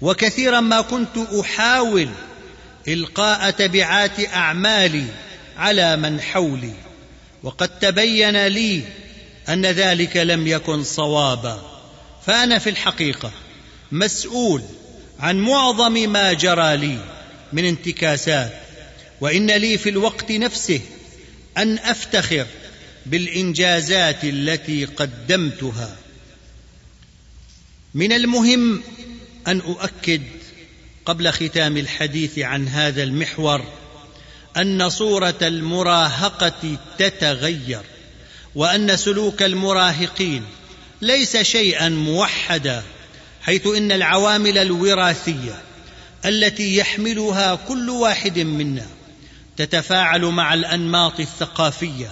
وكثيرا 0.00 0.60
ما 0.60 0.80
كنت 0.80 1.16
أحاول 1.40 2.08
إلقاء 2.88 3.50
تبعات 3.50 4.20
أعمالي 4.34 5.04
على 5.56 5.96
من 5.96 6.20
حولي. 6.20 6.74
وقد 7.42 7.68
تبين 7.68 8.46
لي 8.46 8.82
أن 9.48 9.66
ذلك 9.66 10.16
لم 10.16 10.46
يكن 10.46 10.84
صوابا. 10.84 11.80
فأنا 12.26 12.58
في 12.58 12.70
الحقيقة 12.70 13.32
مسؤول 13.92 14.62
عن 15.20 15.36
معظم 15.36 15.92
ما 15.92 16.32
جرى 16.32 16.76
لي 16.76 16.98
من 17.52 17.64
انتكاسات 17.64 18.52
وإن 19.20 19.50
لي 19.50 19.78
في 19.78 19.88
الوقت 19.88 20.32
نفسه 20.32 20.80
أن 21.58 21.78
أفتخر 21.78 22.46
بالإنجازات 23.06 24.24
التي 24.24 24.84
قدمتها. 24.84 25.96
من 27.94 28.12
المهم 28.12 28.82
أن 29.46 29.60
أؤكد 29.60 30.22
قبل 31.06 31.32
ختام 31.32 31.76
الحديث 31.76 32.38
عن 32.38 32.68
هذا 32.68 33.02
المحور 33.02 33.64
أن 34.56 34.88
صورة 34.88 35.38
المراهقة 35.42 36.76
تتغير 36.98 37.82
وأن 38.54 38.96
سلوك 38.96 39.42
المراهقين 39.42 40.44
ليس 41.02 41.36
شيئا 41.36 41.88
موحدا 41.88 42.82
حيث 43.42 43.66
إن 43.66 43.92
العوامل 43.92 44.58
الوراثية 44.58 45.62
التي 46.24 46.76
يحملها 46.76 47.54
كل 47.54 47.90
واحد 47.90 48.38
منا 48.38 48.86
تتفاعل 49.60 50.24
مع 50.24 50.54
الأنماط 50.54 51.20
الثقافية 51.20 52.10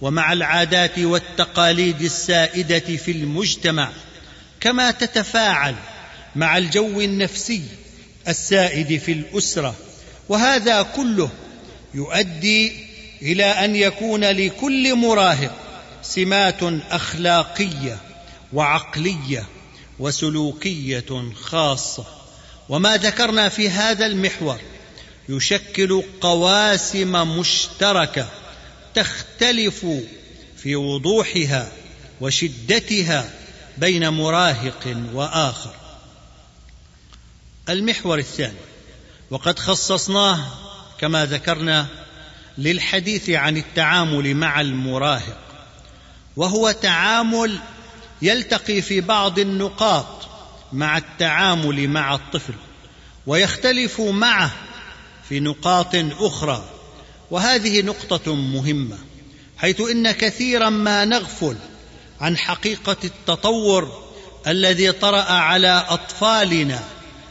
ومع 0.00 0.32
العادات 0.32 0.98
والتقاليد 0.98 2.02
السائدة 2.02 2.96
في 2.96 3.10
المجتمع 3.10 3.90
كما 4.60 4.90
تتفاعل 4.90 5.74
مع 6.36 6.58
الجو 6.58 7.00
النفسي 7.00 7.62
السائد 8.28 8.98
في 9.00 9.12
الأسرة. 9.12 9.74
وهذا 10.28 10.82
كله 10.82 11.30
يؤدي 11.94 12.72
إلى 13.22 13.44
أن 13.44 13.76
يكون 13.76 14.24
لكل 14.24 14.94
مراهق 14.94 15.56
سمات 16.02 16.62
أخلاقية 16.90 17.98
وعقلية 18.52 19.46
وسلوكية 19.98 21.32
خاصة. 21.42 22.04
وما 22.68 22.96
ذكرنا 22.96 23.48
في 23.48 23.70
هذا 23.70 24.06
المحور 24.06 24.58
يشكل 25.36 26.02
قواسم 26.20 27.38
مشتركة 27.38 28.28
تختلف 28.94 29.86
في 30.56 30.76
وضوحها 30.76 31.72
وشدتها 32.20 33.30
بين 33.78 34.08
مراهق 34.08 34.96
وآخر. 35.14 35.74
المحور 37.68 38.18
الثاني 38.18 38.58
وقد 39.30 39.58
خصصناه 39.58 40.46
كما 40.98 41.26
ذكرنا 41.26 41.86
للحديث 42.58 43.30
عن 43.30 43.56
التعامل 43.56 44.34
مع 44.34 44.60
المراهق 44.60 45.38
وهو 46.36 46.70
تعامل 46.70 47.58
يلتقي 48.22 48.82
في 48.82 49.00
بعض 49.00 49.38
النقاط 49.38 50.28
مع 50.72 50.98
التعامل 50.98 51.88
مع 51.88 52.14
الطفل 52.14 52.54
ويختلف 53.26 54.00
معه 54.00 54.50
في 55.32 55.40
نقاط 55.40 55.94
أخرى 56.20 56.64
وهذه 57.30 57.82
نقطة 57.82 58.34
مهمة 58.34 58.98
حيث 59.56 59.80
إن 59.80 60.10
كثيرا 60.10 60.70
ما 60.70 61.04
نغفل 61.04 61.56
عن 62.20 62.36
حقيقة 62.36 62.96
التطور 63.04 64.02
الذي 64.46 64.92
طرأ 64.92 65.22
على 65.22 65.84
أطفالنا 65.88 66.84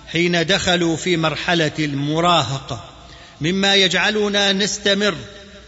حين 0.08 0.46
دخلوا 0.46 0.96
في 0.96 1.18
مرحلة 1.18 1.72
المراهقة 1.80 2.90
مما 3.42 3.76
يجعلنا 3.76 4.54
نستمر 4.54 5.16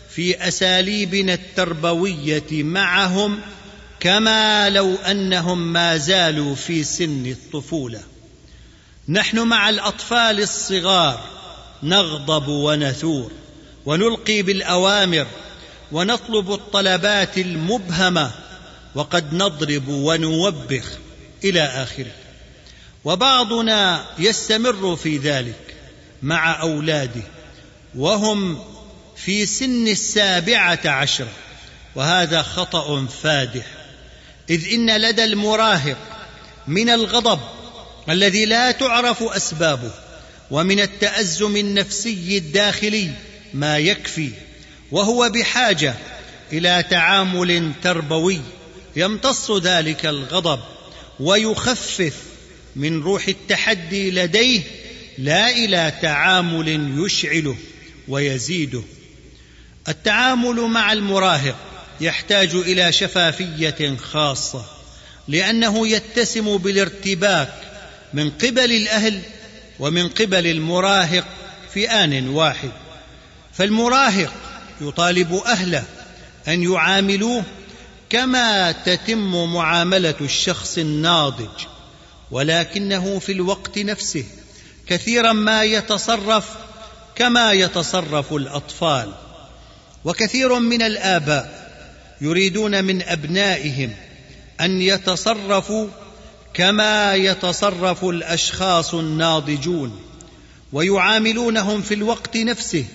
في 0.09 0.47
أساليبنا 0.47 1.33
التربوية 1.33 2.63
معهم 2.63 3.39
كما 3.99 4.69
لو 4.69 4.95
أنهم 4.95 5.73
ما 5.73 5.97
زالوا 5.97 6.55
في 6.55 6.83
سن 6.83 7.25
الطفولة. 7.25 8.01
نحن 9.09 9.39
مع 9.39 9.69
الأطفال 9.69 10.41
الصغار 10.41 11.42
نغضب 11.83 12.47
ونثور 12.47 13.31
ونلقي 13.85 14.41
بالأوامر 14.41 15.27
ونطلب 15.91 16.53
الطلبات 16.53 17.37
المبهمة 17.37 18.31
وقد 18.95 19.33
نضرب 19.33 19.87
ونوبخ 19.87 20.85
إلى 21.43 21.61
آخره. 21.61 22.11
وبعضنا 23.05 24.05
يستمر 24.19 24.95
في 24.95 25.17
ذلك 25.17 25.75
مع 26.21 26.61
أولاده 26.61 27.21
وهم 27.95 28.59
في 29.15 29.45
سن 29.45 29.87
السابعة 29.87 30.79
عشره 30.85 31.33
وهذا 31.95 32.41
خطأ 32.41 33.05
فادح. 33.05 33.65
إذ 34.49 34.73
إن 34.73 34.97
لدى 34.97 35.23
المراهق 35.23 35.97
من 36.67 36.89
الغضب 36.89 37.39
الذي 38.09 38.45
لا 38.45 38.71
تعرف 38.71 39.23
أسبابه 39.23 39.91
ومن 40.51 40.79
التأزم 40.79 41.57
النفسي 41.57 42.37
الداخلي 42.37 43.09
ما 43.53 43.77
يكفي 43.77 44.29
وهو 44.91 45.29
بحاجة 45.29 45.93
إلى 46.53 46.83
تعامل 46.89 47.71
تربوي 47.83 48.41
يمتص 48.95 49.51
ذلك 49.51 50.05
الغضب 50.05 50.59
ويخفف 51.19 52.15
من 52.75 53.01
روح 53.01 53.27
التحدي 53.27 54.11
لديه 54.11 54.61
لا 55.17 55.49
إلى 55.49 55.93
تعامل 56.01 56.93
يشعله 57.05 57.57
ويزيده. 58.07 58.83
التعامل 59.87 60.55
مع 60.55 60.93
المراهق 60.93 61.55
يحتاج 62.01 62.55
إلى 62.55 62.91
شفافية 62.91 63.95
خاصة 63.97 64.65
لأنه 65.27 65.87
يتسم 65.87 66.57
بالارتباك 66.57 67.53
من 68.13 68.29
قبل 68.29 68.71
الأهل 68.71 69.21
ومن 69.83 70.07
قبل 70.07 70.47
المراهق 70.47 71.25
في 71.73 71.89
آن 71.89 72.29
واحد. 72.29 72.71
فالمراهق 73.53 74.33
يطالب 74.81 75.33
أهله 75.33 75.83
أن 76.47 76.63
يعاملوه 76.63 77.43
كما 78.09 78.71
تتم 78.71 79.53
معاملة 79.53 80.15
الشخص 80.21 80.77
الناضج 80.77 81.65
ولكنه 82.31 83.19
في 83.19 83.31
الوقت 83.31 83.77
نفسه 83.77 84.23
كثيرا 84.87 85.33
ما 85.33 85.63
يتصرف 85.63 86.49
كما 87.15 87.51
يتصرف 87.51 88.33
الأطفال. 88.33 89.13
وكثير 90.05 90.59
من 90.59 90.81
الآباء 90.81 91.69
يريدون 92.21 92.83
من 92.83 93.01
أبنائهم 93.01 93.91
أن 94.61 94.81
يتصرفوا 94.81 95.87
كما 96.53 97.15
يتصرف 97.15 98.05
الأشخاص 98.05 98.93
الناضجون 98.93 99.99
ويعاملونهم 100.73 101.81
في 101.81 101.93
الوقت 101.93 102.37
نفسه 102.37 102.85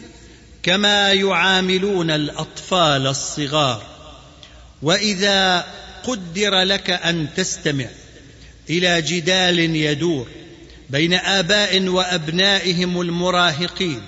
كما 0.62 1.12
يعاملون 1.12 2.10
الأطفال 2.10 3.06
الصغار. 3.06 3.82
وإذا 4.82 5.66
قدر 6.04 6.62
لك 6.62 6.90
أن 6.90 7.28
تستمع 7.36 7.86
إلى 8.70 9.02
جدال 9.02 9.58
يدور 9.58 10.28
بين 10.90 11.14
آباء 11.14 11.82
وأبنائهم 11.82 13.00
المراهقين 13.00 14.02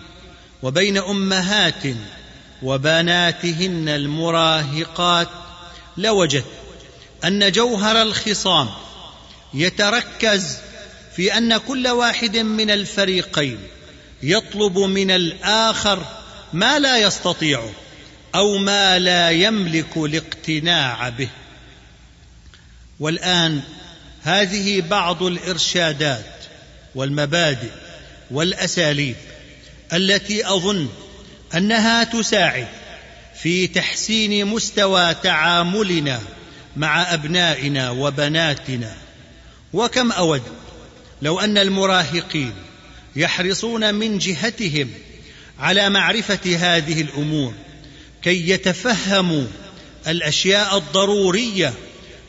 وبين 0.63 0.99
أمهات 0.99 1.83
وبناتهن 2.63 3.89
المراهقات 3.89 5.29
لوجدت 5.97 6.45
أن 7.25 7.53
جوهر 7.53 8.03
الخصام 8.03 8.69
يتركز 9.55 10.59
في 11.17 11.39
أن 11.39 11.57
كل 11.57 11.89
واحد 11.89 12.37
من 12.37 12.71
الفريقين 12.71 13.59
يطلب 14.23 14.79
من 14.79 15.11
الآخر 15.11 16.07
ما 16.53 16.79
لا 16.79 16.99
يستطيعه 16.99 17.71
أو 18.35 18.59
ما 18.59 18.99
لا 18.99 19.31
يملك 19.31 19.97
الاقتناع 19.97 21.09
به. 21.09 21.29
والآن 23.01 23.61
هذه 24.23 24.81
بعض 24.81 25.23
الإرشادات 25.23 26.25
والمبادئ 26.95 27.71
والأساليب 28.31 29.17
التي 29.93 30.47
أظن 30.47 30.89
أنها 31.55 32.05
تساعد 32.05 32.69
في 33.43 33.67
تحسين 33.67 34.47
مستوى 34.47 35.15
تعاملنا 35.15 36.21
مع 36.77 37.15
أبنائنا 37.15 37.91
وبناتنا 37.91 38.95
وكم 39.73 40.13
أود 40.13 40.43
لو 41.23 41.41
أن 41.41 41.59
المراهقين 41.59 42.53
يحرصون 43.17 43.95
من 43.95 44.19
جهتهم 44.19 44.91
على 45.59 45.91
معرفة 45.91 46.57
هذه 46.57 47.01
الأمور 47.01 47.55
كي 48.23 48.51
يتفهموا 48.51 49.47
الأشياء 50.07 50.77
الضرورية 50.77 51.75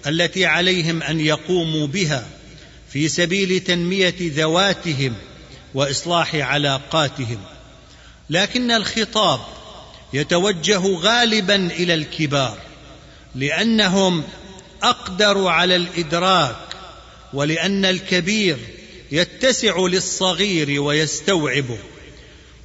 التي 0.07 0.45
عليهم 0.45 1.03
أن 1.03 1.19
يقوموا 1.19 1.87
بها 1.87 2.27
في 2.93 3.09
سبيل 3.09 3.59
تنمية 3.59 4.15
ذواتهم 4.19 5.15
وإصلاح 5.73 6.35
علاقاتهم. 6.35 7.37
لكن 8.29 8.71
الخطاب 8.71 9.39
يتوجه 10.13 10.81
غالبا 10.95 11.55
إلى 11.55 11.93
الكبار 11.93 12.57
لأنهم 13.35 14.23
أقدر 14.83 15.47
على 15.47 15.75
الإدراك 15.75 16.70
ولأن 17.33 17.85
الكبير 17.85 18.57
يتسع 19.11 19.79
للصغير 19.79 20.81
ويستوعبه 20.81 21.77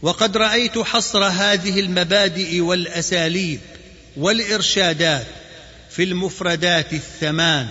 وقد 0.02 0.36
رأيت 0.36 0.78
حصر 0.78 1.24
هذه 1.24 1.80
المبادئ 1.80 2.60
والأساليب 2.60 3.60
والإرشادات 4.16 5.26
في 5.90 6.02
المفردات 6.02 6.92
الثمان 6.92 7.68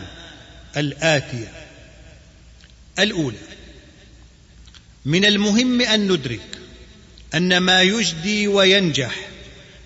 الآتية. 0.78 1.52
الأولى 3.00 3.38
من 5.06 5.26
المهم 5.26 5.82
أن 5.82 6.12
ندرك 6.12 6.60
أن 7.36 7.58
ما 7.58 7.82
يجدي 7.82 8.48
وينجح 8.48 9.16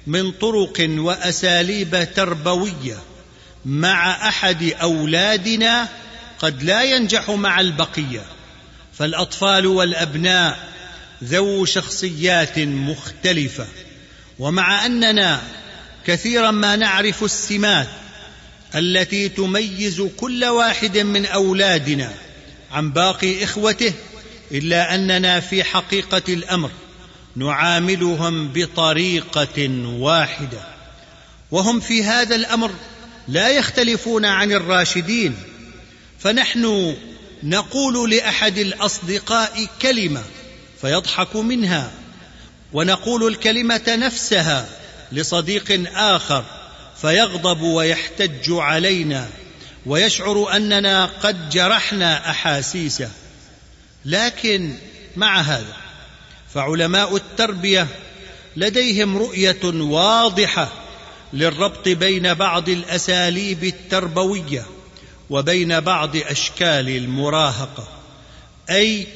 من 0.08 0.32
طرق 0.32 0.88
وأساليب 0.90 2.08
تربوية 2.16 3.04
مع 3.66 4.28
أحد 4.28 4.64
أولادنا 4.64 5.90
قد 6.40 6.64
لا 6.64 6.84
ينجح 6.84 7.30
مع 7.30 7.60
البقية. 7.60 8.26
فالأطفال 8.94 9.68
والأبناء 9.68 10.70
ذو 11.24 11.66
شخصيات 11.66 12.60
مختلفة. 12.60 13.68
ومع 14.40 14.86
أننا 14.86 15.42
كثيرا 16.08 16.52
ما 16.52 16.76
نعرف 16.76 17.24
السمات 17.24 17.88
التي 18.76 19.30
تميز 19.30 20.02
كل 20.02 20.46
واحد 20.46 20.98
من 20.98 21.26
أولادنا 21.26 22.14
عن 22.72 22.92
باقي 22.92 23.44
إخوته 23.44 23.94
إلا 24.52 24.96
أننا 24.96 25.40
في 25.40 25.64
حقيقة 25.64 26.22
الأمر 26.34 26.72
نعاملهم 27.36 28.54
بطريقة 28.54 29.70
واحدة. 29.86 30.62
وهم 31.52 31.80
في 31.80 32.04
هذا 32.04 32.36
الأمر 32.36 32.72
لا 33.28 33.50
يختلفون 33.50 34.26
عن 34.26 34.52
الراشدين. 34.52 35.36
فنحن 36.20 36.96
نقول 37.44 38.12
لأحد 38.12 38.58
الأصدقاء 38.58 39.68
كلمة 39.82 40.24
فيضحك 40.82 41.36
منها 41.36 41.92
ونقول 42.74 43.28
الكلمة 43.28 43.82
نفسها 43.88 44.70
لصديق 45.12 45.90
آخر 45.96 46.46
فيغضب 47.02 47.62
ويحتج 47.62 48.52
علينا 48.52 49.30
ويشعر 49.86 50.56
أننا 50.56 51.06
قد 51.06 51.50
جرحنا 51.50 52.30
أحاسيسه. 52.30 53.10
لكن 54.06 54.76
مع 55.16 55.42
هذا 55.42 55.78
فعلماء 56.54 57.16
التربية 57.16 57.88
لديهم 58.56 59.18
رؤية 59.18 59.60
واضحة 59.64 60.72
للربط 61.34 61.90
بين 61.90 62.34
بعض 62.34 62.70
الأساليب 62.70 63.64
التربوية. 63.64 64.66
وبين 65.30 65.80
بعض 65.80 66.16
أشكال 66.16 66.90
المراهقة. 66.90 67.88
أي 68.70 69.08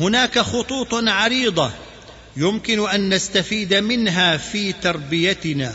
هناك 0.00 0.38
خطوط 0.38 0.94
عريضة 0.94 1.70
يمكن 2.36 2.88
أن 2.88 3.14
نستفيد 3.14 3.74
منها 3.74 4.36
في 4.36 4.72
تربيتنا 4.72 5.74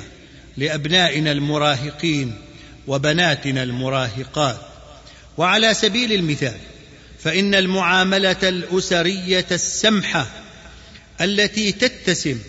لأبنائنا 0.57 1.31
المراهقين 1.31 2.35
وبناتنا 2.87 3.63
المراهقات. 3.63 4.57
وعلى 5.37 5.73
سبيل 5.73 6.13
المثال 6.13 6.57
فإن 7.19 7.55
المعاملة 7.55 8.37
الأسرية 8.43 9.45
السمحة 9.51 10.27
التي 11.21 11.71
تتسم 11.71 12.39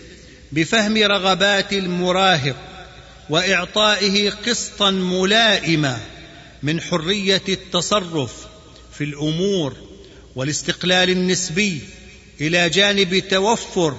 بفهم 0.51 0.97
رغبات 0.97 1.73
المراهق 1.73 2.55
وإعطائه 3.29 4.29
قسطا 4.29 4.91
ملائما 4.91 5.99
من 6.65 6.81
حرية 6.81 7.41
التصرف 7.49 8.31
في 8.97 9.03
الأمور 9.03 9.73
والاستقلال 10.35 11.09
النسبي 11.09 11.81
إلى 12.41 12.69
جانب 12.69 13.23
توفر 13.29 13.95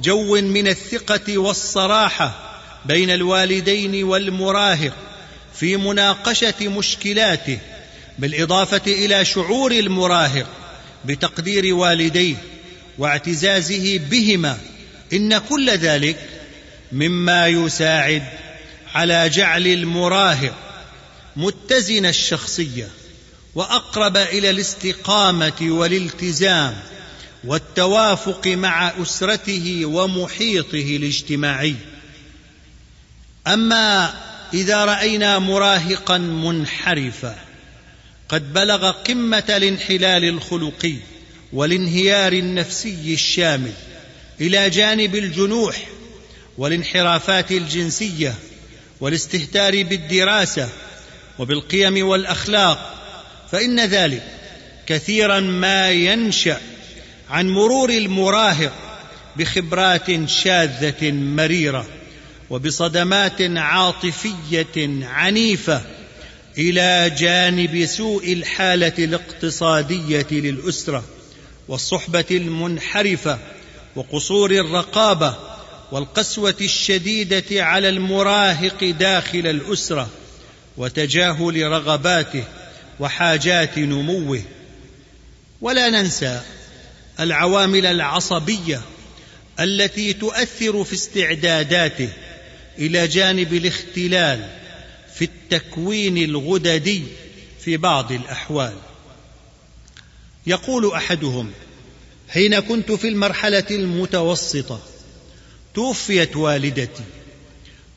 جو 0.00 0.40
من 0.40 0.68
الثقة 0.68 1.38
والصراحة 1.38 2.60
بين 2.84 3.10
الوالدين 3.10 4.04
والمراهق 4.04 4.96
في 5.54 5.76
مناقشة 5.76 6.54
مشكلاته 6.68 7.58
بالإضافة 8.18 8.82
إلى 8.86 9.24
شعور 9.24 9.72
المراهق 9.72 10.46
بتقدير 11.04 11.74
والديه 11.74 12.36
واعتزازه 12.98 13.98
بهما. 14.10 14.58
إن 15.12 15.38
كل 15.38 15.70
ذلك 15.70 16.16
مما 16.92 17.48
يساعد 17.48 18.22
على 18.94 19.28
جعل 19.28 19.66
المراهق 19.66 20.67
متزن 21.36 22.06
الشخصية 22.06 22.88
وأقرب 23.54 24.16
إلى 24.16 24.50
الاستقامة 24.50 25.56
والالتزام 25.60 26.76
والتوافق 27.44 28.46
مع 28.46 28.92
أسرته 29.02 29.80
ومحيطه 29.84 30.96
الاجتماعي. 30.96 31.74
أما 33.46 34.14
إذا 34.54 34.84
رأينا 34.84 35.38
مراهقا 35.38 36.18
منحرفا 36.18 37.38
قد 38.28 38.52
بلغ 38.52 38.90
قمة 38.90 39.44
الانحلال 39.48 40.24
الخلقي 40.24 40.94
والانهيار 41.52 42.32
النفسي 42.32 43.14
الشامل 43.14 43.72
إلى 44.40 44.70
جانب 44.70 45.14
الجنوح 45.14 45.88
والانحرافات 46.58 47.52
الجنسية 47.52 48.34
والاستهتار 49.00 49.82
بالدراسة 49.82 50.68
وبالقيم 51.38 52.06
والأخلاق 52.06 52.94
فإن 53.52 53.80
ذلك 53.80 54.22
كثيرا 54.86 55.40
ما 55.40 55.90
ينشأ 55.90 56.60
عن 57.30 57.48
مرور 57.48 57.90
المراهق 57.90 58.72
بخبرات 59.36 60.28
شاذة 60.28 61.10
مريرة 61.12 61.86
وبصدمات 62.50 63.40
عاطفية 63.40 65.04
عنيفة 65.04 65.82
إلى 66.58 67.14
جانب 67.18 67.86
سوء 67.86 68.32
الحالة 68.32 68.92
الاقتصادية 68.98 70.26
للأسرة 70.30 71.04
والصحبة 71.68 72.24
المنحرفة 72.30 73.38
وقصور 73.96 74.50
الرقابة 74.50 75.34
والقسوة 75.92 76.56
الشديدة 76.60 77.64
على 77.64 77.88
المراهق 77.88 78.84
داخل 78.84 79.46
الأسرة 79.46 80.08
وتجاهل 80.78 81.62
رغباته 81.62 82.44
وحاجات 83.00 83.78
نموه. 83.78 84.42
ولا 85.60 85.90
ننسى 85.90 86.42
العوامل 87.20 87.86
العصبية 87.86 88.80
التي 89.60 90.12
تؤثر 90.12 90.84
في 90.84 90.92
استعداداته 90.92 92.08
إلى 92.78 93.08
جانب 93.08 93.54
الاختلال 93.54 94.48
في 95.14 95.24
التكوين 95.24 96.18
الغددي 96.18 97.02
في 97.60 97.76
بعض 97.76 98.12
الأحوال. 98.12 98.74
يقول 100.46 100.92
أحدهم 100.92 101.52
حين 102.28 102.60
كنت 102.60 102.92
في 102.92 103.08
المرحلة 103.08 103.64
المتوسطة 103.70 104.80
توفيت 105.74 106.36
والدتي. 106.36 107.04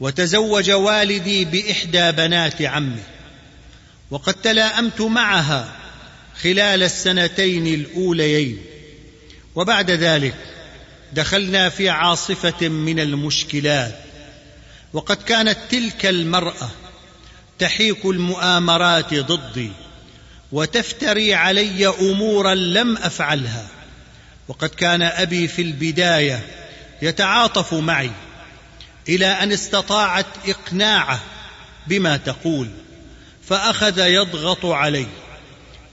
وتزوج 0.01 0.71
والدي 0.71 1.45
بإحدى 1.45 2.11
بنات 2.11 2.61
عمي. 2.61 3.03
وقد 4.11 4.33
تلاءمت 4.33 5.01
معها 5.01 5.75
خلال 6.41 6.83
السنتين 6.83 7.67
الأوليين. 7.67 8.61
وبعد 9.55 9.91
ذلك 9.91 10.35
دخلنا 11.13 11.69
في 11.69 11.89
عاصفة 11.89 12.67
من 12.67 12.99
المشكلات. 12.99 13.99
وقد 14.93 15.17
كانت 15.17 15.57
تلك 15.69 16.05
المرأة 16.05 16.69
تحيك 17.59 18.05
المؤامرات 18.05 19.13
ضدي 19.13 19.71
وتفتري 20.51 21.33
علي 21.33 21.87
أمورا 21.87 22.55
لم 22.55 22.97
أفعلها. 22.97 23.67
وقد 24.47 24.69
كان 24.69 25.01
أبي 25.01 25.47
في 25.47 25.61
البداية 25.61 26.45
يتعاطف 27.01 27.73
معي. 27.73 28.11
إلى 29.09 29.25
أن 29.25 29.51
استطاعت 29.51 30.25
إقناعه 30.45 31.19
بما 31.87 32.17
تقول 32.17 32.69
فأخذ 33.47 33.99
يضغط 33.99 34.65
علي 34.65 35.07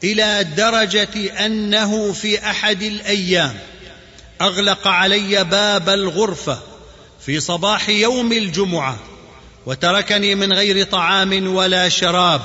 إلى 0.04 0.44
درجة 0.56 1.44
أنه 1.46 2.12
في 2.12 2.50
أحد 2.50 2.82
الأيام 2.82 3.58
أغلق 4.40 4.88
علي 4.88 5.44
باب 5.44 5.88
الغرفة 5.88 6.58
في 7.20 7.40
صباح 7.40 7.88
يوم 7.88 8.32
الجمعة 8.32 8.98
وتركني 9.66 10.34
من 10.34 10.52
غير 10.52 10.84
طعام 10.84 11.54
ولا 11.54 11.88
شراب 11.88 12.42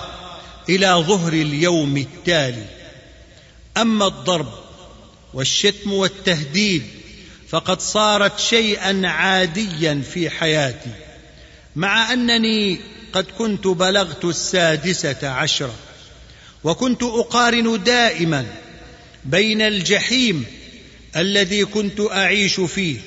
إلى 0.69 0.87
ظهر 0.87 1.33
اليوم 1.33 1.97
التالي. 1.97 2.65
أما 3.77 4.07
الضرب 4.07 4.53
والشتم 5.33 5.93
والتهديد 5.93 6.83
فقد 7.53 7.81
صارت 7.81 8.39
شيئا 8.39 9.01
عاديا 9.07 10.03
في 10.13 10.29
حياتي 10.29 10.89
مع 11.75 12.13
أنني 12.13 12.79
قد 13.13 13.25
كنت 13.37 13.67
بلغت 13.67 14.25
السادسة 14.25 15.29
عشرة 15.29 15.73
وكنت 16.63 17.03
أقارن 17.03 17.83
دائما 17.83 18.45
بين 19.25 19.61
الجحيم 19.61 20.45
الذي 21.15 21.65
كنت 21.65 21.99
أعيش 22.11 22.59
فيه 22.59 22.97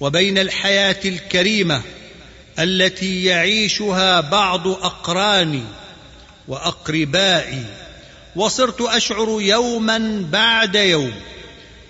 وبين 0.00 0.38
الحياة 0.38 1.00
الكريمة 1.04 1.82
التي 2.58 3.24
يعيشها 3.24 4.20
بعض 4.20 4.68
أقراني 4.68 5.64
وأقربائي 6.48 7.64
وصرت 8.36 8.80
أشعر 8.80 9.38
يوما 9.40 10.26
بعد 10.32 10.74
يوم. 10.74 11.12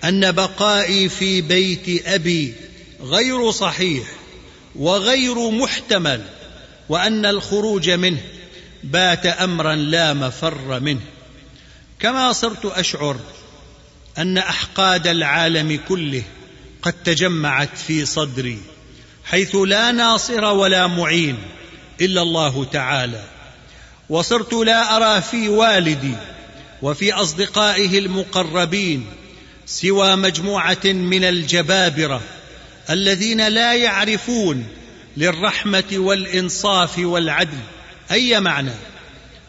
أن 0.03 0.31
بقائي 0.31 1.09
في 1.09 1.41
بيت 1.41 2.07
أبي 2.07 2.53
غير 3.01 3.51
صحيح 3.51 4.07
وغير 4.75 5.49
محتمل 5.49 6.25
وأن 6.89 7.25
الخروج 7.25 7.89
منه 7.89 8.21
بات 8.83 9.25
أمرا 9.25 9.75
لا 9.75 10.13
مفر 10.13 10.79
منه. 10.79 11.01
كما 11.99 12.33
صرت 12.33 12.65
أشعر 12.65 13.19
أن 14.17 14.37
أحقاد 14.37 15.07
العالم 15.07 15.79
كله 15.87 16.23
قد 16.81 16.93
تجمعت 16.93 17.77
في 17.77 18.05
صدري 18.05 18.59
حيث 19.25 19.55
لا 19.55 19.91
ناصر 19.91 20.45
ولا 20.45 20.87
معين 20.87 21.37
إلا 22.01 22.21
الله 22.21 22.65
تعالى. 22.65 23.23
وصرت 24.09 24.53
لا 24.53 24.95
أرى 24.95 25.21
في 25.21 25.49
والدي 25.49 26.13
وفي 26.81 27.13
أصدقائه 27.13 27.99
المقربين 27.99 29.05
سوى 29.69 30.15
مجموعة 30.15 30.85
من 30.85 31.23
الجبابرة 31.23 32.21
الذين 32.89 33.47
لا 33.47 33.73
يعرفون 33.75 34.67
للرحمة 35.17 35.83
والإنصاف 35.93 36.99
والعدل. 36.99 37.57
أي 38.11 38.39
معنى؟ 38.39 38.71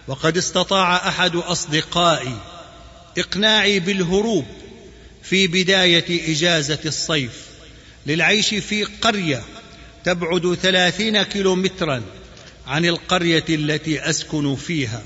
وقد 0.09 0.37
استطاع 0.37 1.09
أحد 1.09 1.37
اصدقائي 1.37 2.37
إقناعي 3.19 3.81
بالهروب 3.81 4.47
في 5.23 5.47
بداية 5.47 6.33
إجازة 6.33 6.79
الصيف 6.87 7.33
للعيش 8.07 8.55
في 8.55 8.85
قرية 8.85 9.43
تبعد 10.05 10.59
ثلاثين 10.63 11.23
كيلومترا 11.23 12.03
عن 12.67 12.85
القرية 12.85 13.45
التي 13.49 14.11
أسكن 14.11 14.57
فيها 14.57 15.03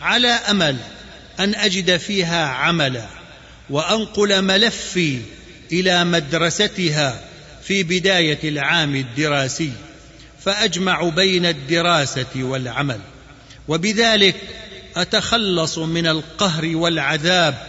على 0.00 0.28
أمل 0.28 0.76
أن 1.40 1.54
أجد 1.54 1.96
فيها 1.96 2.46
عملا. 2.46 3.25
وأنقل 3.70 4.42
ملفي 4.42 5.18
إلى 5.72 6.04
مدرستها 6.04 7.24
في 7.62 7.82
بداية 7.82 8.38
العام 8.44 8.96
الدراسي 8.96 9.72
فأجمع 10.44 11.08
بين 11.08 11.46
الدراسة 11.46 12.26
والعمل. 12.36 13.00
وبذلك 13.68 14.36
أتخلص 14.96 15.78
من 15.78 16.06
القهر 16.06 16.76
والعذاب 16.76 17.66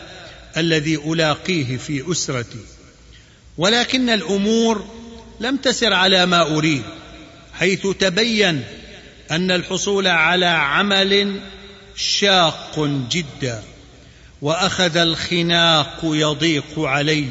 الذي 0.58 0.95
ألاقيه 0.95 1.78
في 1.78 2.12
أسرتي. 2.12 2.66
ولكن 3.58 4.10
الأمور 4.10 4.88
لم 5.39 5.58
تسر 5.58 5.93
على 5.93 6.26
ما 6.26 6.58
أريد 6.58 6.84
حيث 7.54 7.88
تبين 7.88 8.64
أن 9.32 9.52
الحصول 9.52 10.08
على 10.08 10.45
عمل 10.45 11.39
شاق 11.95 12.80
جدا. 13.12 13.64
وأخذ 14.42 14.98
الخناق 14.98 16.00
يضيق 16.04 16.80
علي 16.80 17.26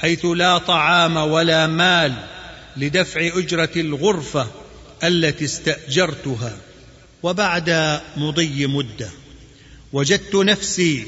حيث 0.00 0.24
لا 0.24 0.58
طعام 0.58 1.16
ولا 1.16 1.66
مال 1.66 2.14
لدفع 2.76 3.20
أجرة 3.38 3.70
الغرفة 3.76 4.46
التي 5.04 5.44
استأجرتها. 5.44 6.56
وبعد 7.22 8.00
مضي 8.16 8.66
مدة 8.66 9.08
وجدت 9.92 10.34
نفسي 10.34 11.06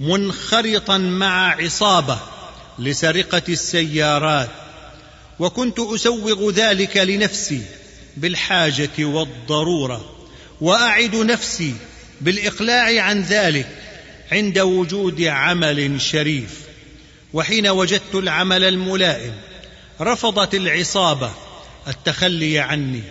منخرطا 0.00 0.98
مع 0.98 1.62
عصابة 1.62 2.18
لسرقة 2.78 3.42
السيارات 3.48 4.50
وكنت 5.38 5.78
أسوغ 5.78 6.50
ذلك 6.50 6.96
لنفسي 6.96 7.62
بالحاجة 8.16 9.04
والضرورة 9.04 10.16
وأعد 10.60 11.16
نفسي 11.16 11.74
بالإقلاع 12.20 13.02
عن 13.02 13.22
ذلك 13.22 13.68
عند 14.32 14.58
وجود 14.58 15.22
عمل 15.22 16.00
شريف 16.00 16.60
وحين 17.32 17.66
وجدت 17.66 18.14
العمل 18.14 18.64
الملائم 18.64 19.34
رفضت 20.00 20.54
العصابة 20.54 21.30
التخلي 21.88 22.58
عني 22.58 23.02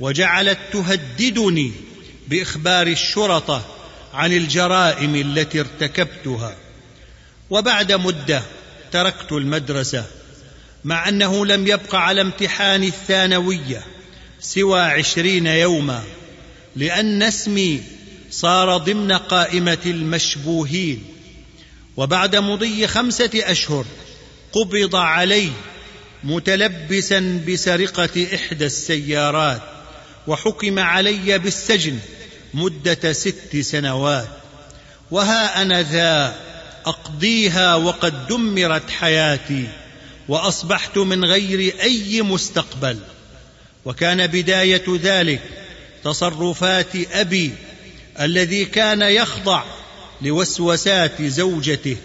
وجعلت 0.00 0.58
تهددني 0.72 1.72
بإخبار 2.28 2.86
الشرطة 2.86 3.66
عن 4.14 4.32
الجرائم 4.32 5.14
التي 5.14 5.60
ارتكبتها. 5.60 6.56
وبعد 7.50 7.92
مدة 7.92 8.42
تركت 8.92 9.32
المدرسة 9.32 10.04
مع 10.84 11.08
أنه 11.08 11.46
لم 11.46 11.66
يبق 11.66 11.94
على 11.94 12.20
امتحان 12.20 12.84
الثانوية 12.84 13.82
سوى 14.40 14.80
عشرين 14.80 15.46
يوما 15.46 16.02
لأن 16.76 17.22
اسمي 17.22 17.82
صار 18.30 18.76
ضمن 18.76 19.12
قائمة 19.12 19.78
المشبوهين. 19.86 21.04
وبعد 21.96 22.36
مضي 22.36 22.86
خمسة 22.86 23.30
أشهر 23.34 23.84
قبض 24.52 24.96
علي 24.96 25.50
متلبسا 26.24 27.42
بسرقة 27.48 28.26
إحدى 28.34 28.66
السيارات 28.66 29.62
وحكم 30.26 30.78
علي 30.78 31.38
بالسجن 31.38 31.98
مدة 32.54 33.12
ست 33.12 33.56
سنوات. 33.60 34.28
وها 35.10 35.62
أنا 35.62 35.82
ذا 35.82 36.34
أقضيها 36.86 37.74
وقد 37.74 38.26
دمرت 38.26 38.90
حياتي 38.90 39.68
وأصبحت 40.28 40.98
من 40.98 41.24
غير 41.24 41.74
أي 41.82 42.22
مستقبل. 42.22 42.98
وكان 43.84 44.26
بداية 44.26 44.84
ذلك 45.02 45.40
تصرفات 46.04 46.96
أبي 47.12 47.52
الذي 48.20 48.64
كان 48.64 49.02
يخضع 49.02 49.64
لوسوسات 50.22 51.22
زوجته 51.22 51.96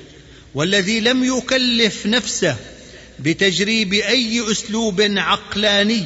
والذي 0.55 0.99
لم 0.99 1.37
يكلف 1.37 2.05
نفسه 2.05 2.57
بتجريب 3.19 3.93
أي 3.93 4.51
أسلوب 4.51 5.01
عقلاني 5.01 6.05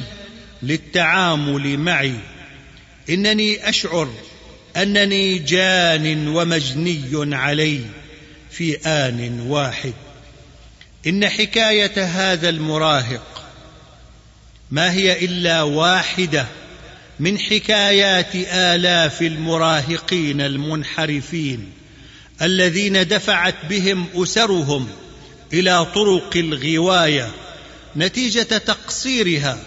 للتعامل 0.62 1.78
معي. 1.78 2.14
إنني 3.10 3.68
أشعر 3.68 4.12
أنني 4.76 5.38
جان 5.38 6.28
ومجني 6.28 7.34
علي 7.36 7.80
في 8.50 8.76
آن 8.76 9.40
واحد. 9.40 9.94
إن 11.06 11.28
حكاية 11.28 12.04
هذا 12.04 12.48
المراهق 12.48 13.44
ما 14.70 14.92
هي 14.92 15.24
إلا 15.24 15.62
واحدة 15.62 16.46
من 17.20 17.38
حكايات 17.38 18.34
آلاف 18.52 19.22
المراهقين 19.22 20.40
المنحرفين 20.40 21.72
الذين 22.42 23.08
دفعت 23.08 23.54
بهم 23.70 24.06
أسرهم 24.14 24.88
إلى 25.52 25.86
طرق 25.94 26.36
الغواية 26.36 27.30
نتيجة 27.96 28.42
تقصيرها 28.42 29.58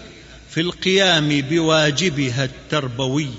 في 0.50 0.60
القيام 0.60 1.40
بواجبها 1.40 2.44
التربوي. 2.44 3.30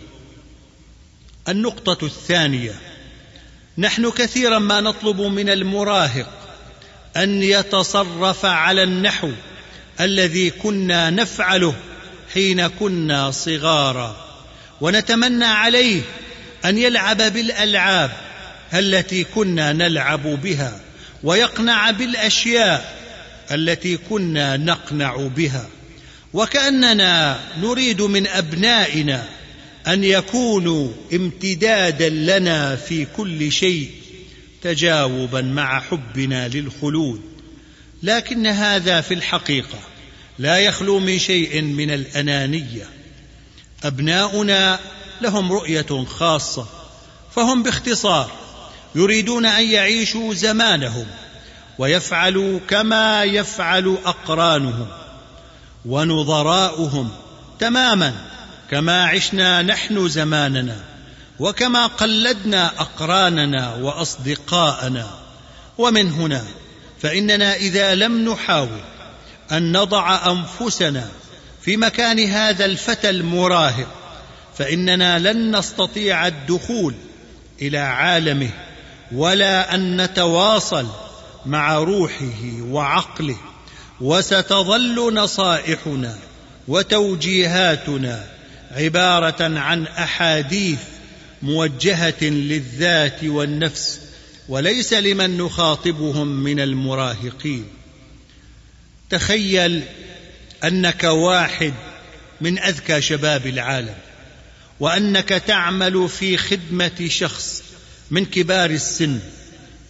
النقطة 1.50 2.06
الثانية 2.06 2.76
نحن 3.78 4.12
كثيرا 4.12 4.60
ما 4.60 4.82
نطلب 4.82 5.22
من 5.22 5.50
المراهق 5.50 6.30
أن 7.18 7.44
يتصرف 7.44 8.46
على 8.46 8.84
النحو 8.84 9.32
الذي 10.00 10.50
كنا 10.50 11.10
نفعله 11.10 11.76
حين 12.36 12.68
كنا 12.68 13.32
صغارا. 13.32 14.26
ونتمنى 14.82 15.46
عليه 15.46 16.02
أن 16.66 16.78
يلعب 16.78 17.18
بالألعاب 17.18 18.12
التي 18.74 19.24
كنا 19.24 19.74
نلعب 19.74 20.24
بها 20.24 20.82
ويقنع 21.24 21.92
بالأشياء 21.92 22.96
التي 23.52 23.98
كنا 23.98 24.58
نقنع 24.58 25.16
بها. 25.16 25.70
وكأننا 26.34 27.40
نريد 27.58 28.02
من 28.02 28.28
أبنائنا 28.28 29.24
أن 29.88 30.04
يكونوا 30.04 30.92
امتدادا 31.14 32.10
لنا 32.10 32.76
في 32.76 33.06
كل 33.18 33.52
شيء 33.52 33.92
تجاوبا 34.62 35.42
مع 35.42 35.80
حبنا 35.80 36.48
للخلود. 36.48 37.22
لكن 38.04 38.48
هذا 38.48 39.02
في 39.02 39.14
الحقيقة 39.14 39.95
لا 40.40 40.58
يخلو 40.58 41.00
من 41.00 41.20
شيء 41.20 41.62
من 41.62 41.92
الأنانية. 41.92 42.90
أبناؤنا 43.84 44.80
لهم 45.22 45.52
رؤية 45.52 46.06
خاصة 46.20 46.66
فهم 47.36 47.64
باختصار 47.64 48.32
يريدون 48.96 49.46
أن 49.46 49.64
يعيشوا 49.66 50.34
زمانهم 50.34 51.06
ويفعلوا 51.78 52.60
كما 52.70 53.24
يفعل 53.24 53.98
أقرانهم 54.06 54.88
ونظراؤهم 55.86 57.12
تماما 57.60 58.14
كما 58.72 59.06
عشنا 59.06 59.62
نحن 59.62 60.10
زماننا 60.10 60.78
وكما 61.40 61.88
قلدنا 61.88 62.68
أقراننا 62.68 63.76
وأصدقاءنا. 63.76 65.26
ومن 65.78 66.12
هنا 66.12 66.44
فإننا 67.02 67.56
إذا 67.56 67.96
لم 67.96 68.30
نحاول 68.30 68.95
أن 69.52 69.78
نضع 69.78 70.32
أنفسنا 70.32 71.10
في 71.62 71.78
مكان 71.78 72.20
هذا 72.20 72.66
الفتى 72.66 73.10
المراهق 73.10 73.88
فإننا 74.58 75.20
لن 75.20 75.58
نستطيع 75.58 76.28
الدخول 76.28 76.94
إلى 77.62 77.78
عالمه 77.78 78.50
ولا 79.12 79.76
أن 79.76 80.02
نتواصل 80.02 80.88
مع 81.46 81.78
روحه 81.78 82.62
وعقله 82.62 83.38
وستظل 84.02 85.14
نصائحنا 85.14 86.18
وتوجيهاتنا 86.68 88.26
عبارة 88.72 89.60
عن 89.60 89.88
أحاديث 89.88 90.80
موجهة 91.42 92.24
للذات 92.24 93.24
والنفس 93.24 94.00
وليس 94.50 94.94
لمن 94.94 95.38
نخاطبهم 95.38 96.28
من 96.28 96.60
المراهقين. 96.60 97.66
تخيل 99.10 99.84
أنك 100.64 101.04
واحد 101.04 101.74
من 102.42 102.60
أذكى 102.60 103.02
شباب 103.02 103.48
العالم 103.48 103.96
وأنك 104.80 105.30
تعمل 105.30 106.10
في 106.10 106.38
خدمة 106.38 107.08
شخص 107.08 107.64
من 108.12 108.26
كبار 108.26 108.70
السن 108.70 109.20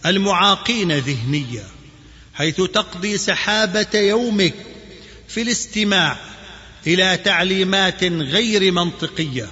المعاقين 0.06 0.92
ذهنيا 0.92 1.64
حيث 2.34 2.56
تقضي 2.56 3.18
سحابة 3.18 3.86
يومك 3.94 4.54
في 5.28 5.42
الاستماع 5.42 6.16
إلى 6.86 7.16
تعليمات 7.16 8.04
غير 8.04 8.72
منطقية 8.72 9.48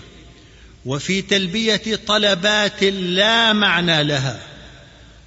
وفي 0.84 1.22
تلبية 1.22 1.98
طلبات 2.06 2.84
لا 2.84 3.52
معنى 3.52 4.04
لها 4.04 4.40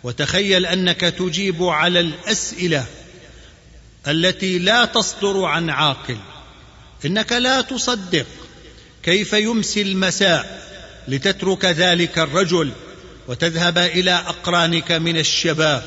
وتخيل 0.04 0.66
أنك 0.66 1.00
تجيب 1.00 1.64
على 1.64 2.00
الأسئلة 2.00 2.86
التي 4.08 4.60
لا 4.60 4.86
تصدر 4.86 5.46
عن 5.46 5.70
عاقل. 5.70 6.18
إنك 7.06 7.32
لا 7.32 7.62
تصدق. 7.62 8.26
كيف 9.04 9.34
يمسي 9.34 9.82
المساء 9.82 10.68
لتترك 11.08 11.66
ذلك 11.66 12.20
الرجل 12.20 12.72
وتذهب 13.28 13.78
إلى 13.78 14.12
أقرانك 14.12 14.92
من 14.92 15.18
الشباب 15.18 15.84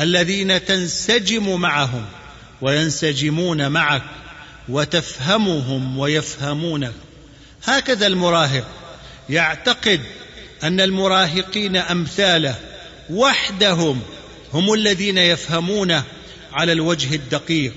الذين 0.00 0.64
تنسجم 0.64 1.60
معهم 1.60 2.06
وينسجمون 2.60 3.68
معك 3.68 4.02
وتفهمهم 4.68 5.98
ويفهمونك. 5.98 6.94
هكذا 7.64 8.06
المراهق. 8.06 8.66
يعتقد 9.28 10.00
أن 10.62 10.80
المراهقين 10.80 11.76
أمثاله. 11.76 12.54
وحدهم 13.10 14.02
هم 14.52 14.72
الذين 14.72 15.18
يفهمونه. 15.18 16.04
على 16.52 16.72
الوجه 16.72 17.14
الدقيق 17.14 17.74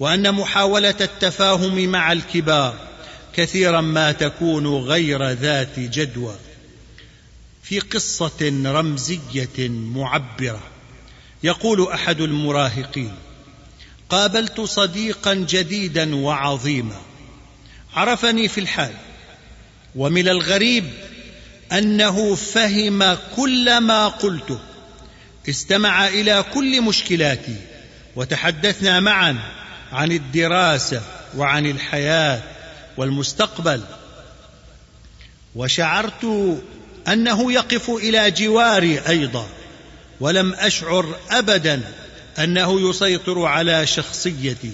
وأن 0.00 0.34
محاولة 0.34 0.94
التفاهم 1.00 1.88
مع 1.88 2.12
الكبار 2.12 2.88
كثيرا 3.32 3.80
ما 3.80 4.12
تكون 4.12 4.66
غير 4.66 5.30
ذات 5.30 5.78
جدوى. 5.80 6.34
في 7.62 7.80
قصة 7.80 8.62
رمزية 8.64 9.68
معبرة 9.68 10.62
يقول 11.42 11.88
أحد 11.92 12.20
المراهقين 12.20 13.14
قابلت 14.08 14.60
صديقا 14.60 15.34
جديدا 15.34 16.14
وعظيما 16.14 17.00
عرفني 17.94 18.48
في 18.48 18.60
الحال 18.60 18.94
ومن 19.96 20.28
الغريب 20.28 20.84
أنه 21.72 22.34
فهم 22.34 23.16
كل 23.36 23.78
ما 23.78 24.08
قلته 24.08 24.58
استمع 25.48 26.08
إلى 26.08 26.44
كل 26.54 26.82
مشكلاتي 26.82 27.56
وتحدثنا 28.18 29.00
معا 29.00 29.36
عن 29.92 30.12
الدراسة 30.12 31.02
وعن 31.36 31.66
الحياة 31.66 32.42
والمستقبل. 32.96 33.82
وشعرت 35.54 36.24
أنه 37.08 37.52
يقف 37.52 37.90
إلى 37.90 38.30
جواري 38.30 39.00
أيضا 39.08 39.48
ولم 40.20 40.54
أشعر 40.54 41.16
ابدا 41.30 41.82
أنه 42.38 42.90
يسيطر 42.90 43.44
على 43.44 43.86
شخصيتي. 43.86 44.72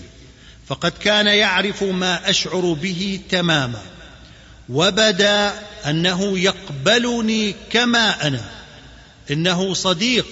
فقد 0.66 0.92
كان 1.00 1.26
يعرف 1.26 1.82
ما 1.82 2.30
أشعر 2.30 2.72
به 2.72 3.20
تماما 3.30 3.82
وبدأ 4.68 5.52
أنه 5.86 6.38
يقبلني 6.38 7.54
كما 7.70 8.26
أنا. 8.26 8.44
إنه 9.30 9.74
صديق 9.74 10.26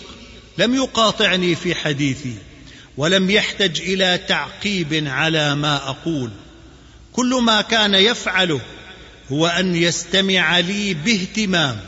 لم 0.58 0.74
يقاطعني 0.74 1.54
في 1.54 1.74
حديثي. 1.74 2.51
ولم 2.96 3.30
يحتج 3.30 3.80
إلى 3.80 4.20
تعقيب 4.28 5.04
على 5.08 5.54
ما 5.54 5.76
أقول. 5.76 6.30
كل 7.12 7.40
ما 7.42 7.60
كان 7.60 7.94
يفعله 7.94 8.60
هو 9.32 9.46
أن 9.46 9.76
يستمع 9.76 10.58
لي 10.58 10.94
باهتمام 10.94 11.80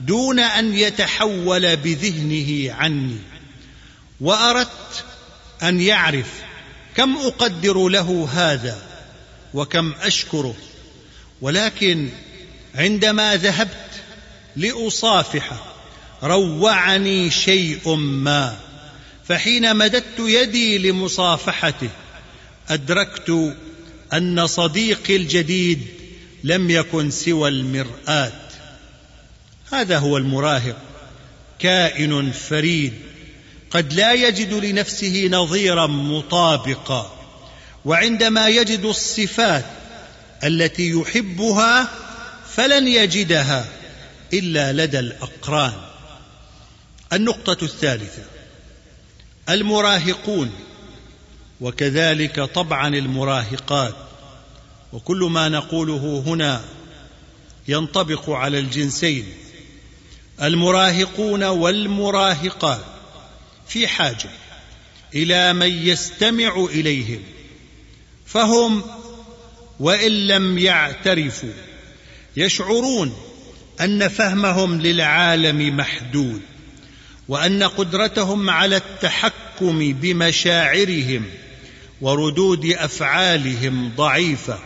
دون 0.00 0.38
أن 0.38 0.74
يتحول 0.74 1.76
بذهنه 1.76 2.74
عني. 2.74 3.18
وأردت 4.20 5.04
أن 5.62 5.80
يعرف 5.80 6.30
كم 6.96 7.16
أقدر 7.16 7.88
له 7.88 8.28
هذا 8.32 8.82
وكم 9.54 9.92
أشكره. 10.00 10.54
ولكن 11.40 12.08
عندما 12.74 13.36
ذهبت 13.36 13.90
لاصافحه 14.56 15.72
روعني 16.22 17.30
شيء 17.30 17.94
ما. 17.94 18.71
فحين 19.32 19.76
مددت 19.76 20.18
يدي 20.18 20.78
لمصافحته 20.78 21.88
أدركت 22.68 23.54
أن 24.12 24.46
صديقي 24.46 25.16
الجديد 25.16 25.86
لم 26.44 26.70
يكن 26.70 27.10
سوى 27.10 27.48
المرآة. 27.48 28.32
هذا 29.72 29.98
هو 29.98 30.16
المراهق 30.16 30.76
كائن 31.58 32.32
فريد 32.32 32.92
قد 33.70 33.92
لا 33.92 34.12
يجد 34.12 34.52
لنفسه 34.52 35.28
نظيرا 35.32 35.86
مطابقا 35.86 37.12
وعندما 37.84 38.48
يجد 38.48 38.84
الصفات 38.84 39.64
التي 40.44 40.90
يحبها 40.90 41.88
فلن 42.56 42.88
يجدها 42.88 43.68
إلا 44.32 44.72
لدى 44.72 44.98
الأقران. 44.98 45.72
النقطة 47.12 47.64
الثالثة 47.64 48.31
المراهقون 49.48 50.50
وكذلك 51.60 52.40
طبعا 52.40 52.88
المراهقات. 52.88 53.94
وكل 54.92 55.18
ما 55.30 55.48
نقوله 55.48 56.22
هنا 56.26 56.64
ينطبق 57.68 58.30
على 58.30 58.58
الجنسين 58.58 59.26
المراهقون 60.42 61.44
والمراهقات. 61.44 62.84
في 63.66 63.88
حاجة 63.88 64.30
إلى 65.14 65.52
من 65.52 65.86
يستمع 65.86 66.66
إليهم 66.70 67.22
فهم 68.26 68.82
وإن 69.80 70.26
لم 70.26 70.58
يعترفوا 70.58 71.52
يشعرون 72.36 73.16
أن 73.80 74.08
فهمهم 74.08 74.80
للعالم 74.80 75.76
محدود. 75.76 76.40
وأن 77.28 77.62
قدرتهم 77.62 78.50
على 78.50 78.76
التحكم 78.76 79.92
بمشاعرهم 79.92 81.24
وردود 82.00 82.66
أفعالهم 82.66 83.92
ضعيفة. 83.96 84.58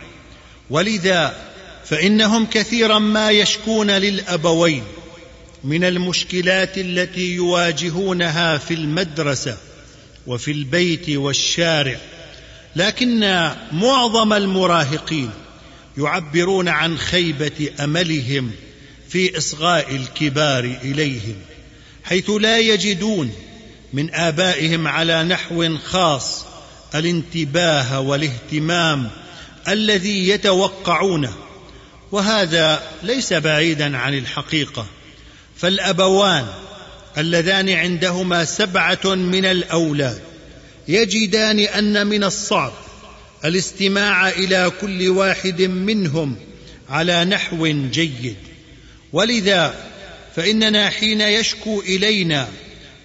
ولذا 0.69 1.35
فإنهم 1.85 2.45
كثيرا 2.45 2.99
ما 2.99 3.31
يشكون 3.31 3.91
للأبوين 3.91 4.83
من 5.63 5.83
المشكلات 5.83 6.77
التي 6.77 7.35
يواجهونها 7.35 8.57
في 8.57 8.73
المدرسة 8.73 9.57
وفي 10.27 10.51
البيت 10.51 11.09
والشارع. 11.09 11.97
لكن 12.75 13.19
معظم 13.71 14.33
المراهقين 14.33 15.29
يعبرون 15.97 16.67
عن 16.67 16.97
خيبة 16.97 17.69
أملهم 17.79 18.51
في 19.09 19.37
إصغاء 19.37 19.95
الكبار 19.95 20.63
إليهم. 20.83 21.35
حيث 22.09 22.29
لا 22.29 22.59
يجدون 22.59 23.31
من 23.93 24.13
آبائهم 24.13 24.87
على 24.87 25.23
نحو 25.23 25.77
خاص 25.77 26.45
الانتباه 26.95 27.99
والاهتمام 27.99 29.09
الذي 29.67 30.29
يتوقعونه 30.29 31.33
وهذا 32.11 32.83
ليس 33.03 33.33
بعيدا 33.33 33.97
عن 33.97 34.17
الحقيقة. 34.17 34.85
فالأبوان 35.57 36.45
اللذان 37.17 37.69
عندهما 37.69 38.45
سبعة 38.45 39.05
من 39.05 39.45
الاولاد 39.45 40.21
يجدان 40.87 41.59
أن 41.59 42.07
من 42.07 42.23
الصعب 42.23 42.73
الاستماع 43.45 44.29
إلى 44.29 44.71
كل 44.81 45.09
واحد 45.09 45.61
منهم 45.61 46.35
على 46.89 47.25
نحو 47.25 47.67
جيد. 47.67 48.35
ولذا 49.13 49.75
فإننا 50.37 50.89
حين 50.89 51.21
يشكو 51.21 51.81
إلينا 51.81 52.49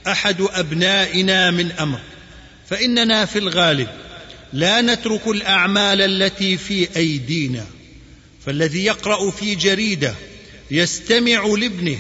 أحد 0.07 0.37
أبنائنا 0.41 1.51
من 1.51 1.72
أمر 1.72 2.01
فإننا 2.70 3.24
في 3.24 3.39
الغالب 3.39 3.89
لا 4.53 4.80
نترك 4.80 5.28
الأعمال 5.28 6.03
التي 6.03 6.57
في 6.57 6.89
أيدينا 6.97 7.66
فالذي 8.47 8.85
يقرأ 8.85 9.30
في 9.30 9.55
جريدة 9.55 10.14
يستمع 10.70 11.47
لابنه 11.59 11.99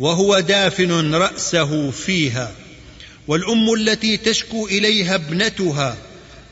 وهو 0.00 0.40
دافن 0.40 1.14
رأسه 1.14 1.90
فيها 1.90 2.52
والأم 3.28 3.74
التي 3.74 4.16
تشكو 4.16 4.66
إليها 4.66 5.14
ابنتها 5.14 5.96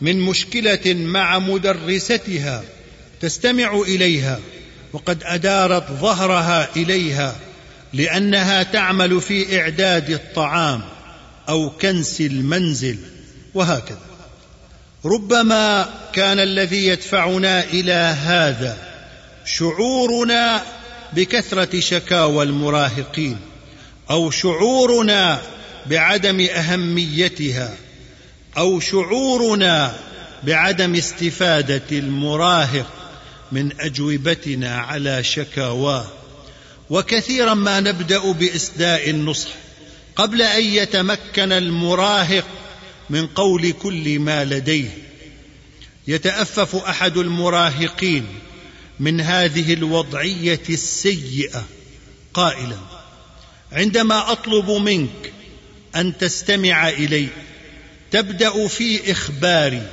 من 0.01 0.21
مشكلة 0.21 0.95
مع 0.95 1.39
مدرستها 1.39 2.65
تستمع 3.21 3.83
إليها 3.87 4.41
وقد 4.93 5.23
أدارت 5.23 5.91
ظهرها 5.91 6.77
إليها 6.77 7.52
لأنها 7.93 8.63
تعمل 8.63 9.21
في 9.21 9.61
إعداد 9.61 10.11
الطعام 10.11 10.83
أو 11.49 11.71
كنس 11.71 12.21
المنزل 12.21 12.99
وهكذا. 13.55 13.99
ربما 15.05 15.91
كان 16.13 16.39
الذي 16.39 16.87
يدفعنا 16.87 17.65
إلى 17.65 18.17
هذا 18.23 18.79
شعورنا 19.45 20.63
بكثرة 21.13 21.81
شكاوى 21.81 22.45
المراهقين 22.45 23.39
أو 24.11 24.31
شعورنا 24.31 25.41
بعدم 25.87 26.41
أهميتها 26.41 27.75
أو 28.57 28.81
شعورنا 28.81 29.95
بعدم 30.43 30.95
استفادة 30.95 31.83
المراهق 31.93 32.87
من 33.53 33.81
أجوبتنا 33.81 34.77
على 34.77 35.25
شكاواه. 35.25 36.07
وكثيرا 36.93 37.55
ما 37.55 37.81
نبدأ 37.81 38.33
باسداء 38.33 39.11
النصح 39.11 39.49
قبل 40.17 40.43
أن 40.43 40.65
يتمكن 40.65 41.53
المراهق 41.53 42.47
من 43.11 43.27
قول 43.27 43.73
كل 43.73 44.19
ما 44.19 44.45
لديه. 44.45 44.89
يتأفف 46.09 46.77
أحد 46.77 47.17
المراهقين 47.17 48.27
من 49.01 49.21
هذه 49.21 49.75
الوضعية 49.75 50.61
السيئة 50.71 51.65
قائلا 52.35 52.77
عندما 53.73 54.33
أطلب 54.33 54.71
منك 54.71 55.33
أن 55.97 56.19
تستمع 56.19 56.89
إلي 56.89 57.29
تبدأ 58.11 58.69
في 58.69 59.13
إخباري 59.13 59.87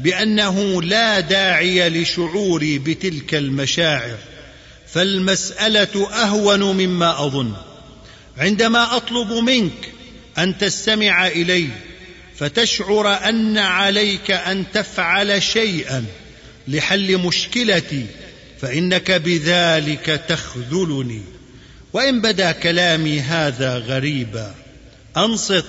بأنه 0.00 0.82
لا 0.82 1.20
داعي 1.20 1.88
لشعوري 1.88 2.78
بتلك 2.78 3.34
المشاعر. 3.34 4.31
فالمسألة 4.94 6.08
أهون 6.22 6.60
مما 6.62 7.26
أظن. 7.26 7.52
عندما 8.38 8.96
أطلب 8.96 9.32
منك 9.32 9.92
أن 10.38 10.58
تستمع 10.58 11.26
إلي 11.26 11.68
فتشعر 12.36 13.28
أن 13.28 13.58
عليك 13.58 14.30
أن 14.30 14.64
تفعل 14.72 15.42
شيئا 15.42 16.04
لحل 16.68 17.18
مشكلتي 17.18 18.06
فإنك 18.60 19.10
بذلك 19.10 20.22
تخذلني. 20.28 21.22
وإن 21.92 22.20
بدا 22.20 22.52
كلامي 22.52 23.20
هذا 23.20 23.78
غريبا 23.78 24.54
أنصت 25.16 25.64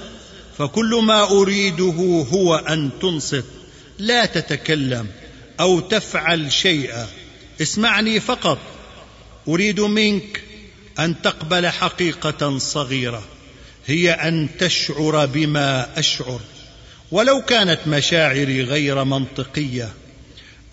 فكل 0.58 1.02
ما 1.04 1.24
أريده 1.24 2.26
هو 2.32 2.56
أن 2.56 2.90
تنصت. 3.02 3.46
لا 4.00 4.26
تتكلم 4.26 5.08
أو 5.60 5.80
تفعل 5.80 6.52
شيئا 6.52 7.08
اسمعني 7.62 8.20
فقط. 8.20 8.73
أريد 9.48 9.80
منك 9.80 10.42
أن 11.00 11.22
تقبل 11.22 11.68
حقيقة 11.68 12.58
صغيرة 12.58 13.24
هي 13.86 14.12
أن 14.12 14.50
تشعر 14.60 15.26
بما 15.26 16.00
أشعر. 16.00 16.40
ولو 17.12 17.42
كانت 17.42 17.80
مشاعري 17.88 18.64
غير 18.64 19.04
منطقية 19.04 19.90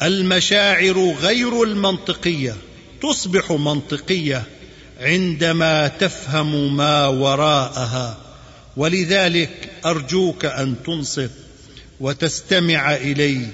المشاعر 0.03 1.15
غير 1.21 1.63
المنطقية 1.63 2.57
تصبح 3.03 3.53
منطقية 3.53 4.45
عندما 5.01 5.89
تفهم 5.89 6.77
ما 6.77 7.07
وراءها. 7.07 8.19
ولذلك 8.77 9.71
أرجوك 9.87 10.45
أن 10.45 10.77
تنصت 10.87 11.31
وتستمع 12.01 12.95
إلي. 12.95 13.47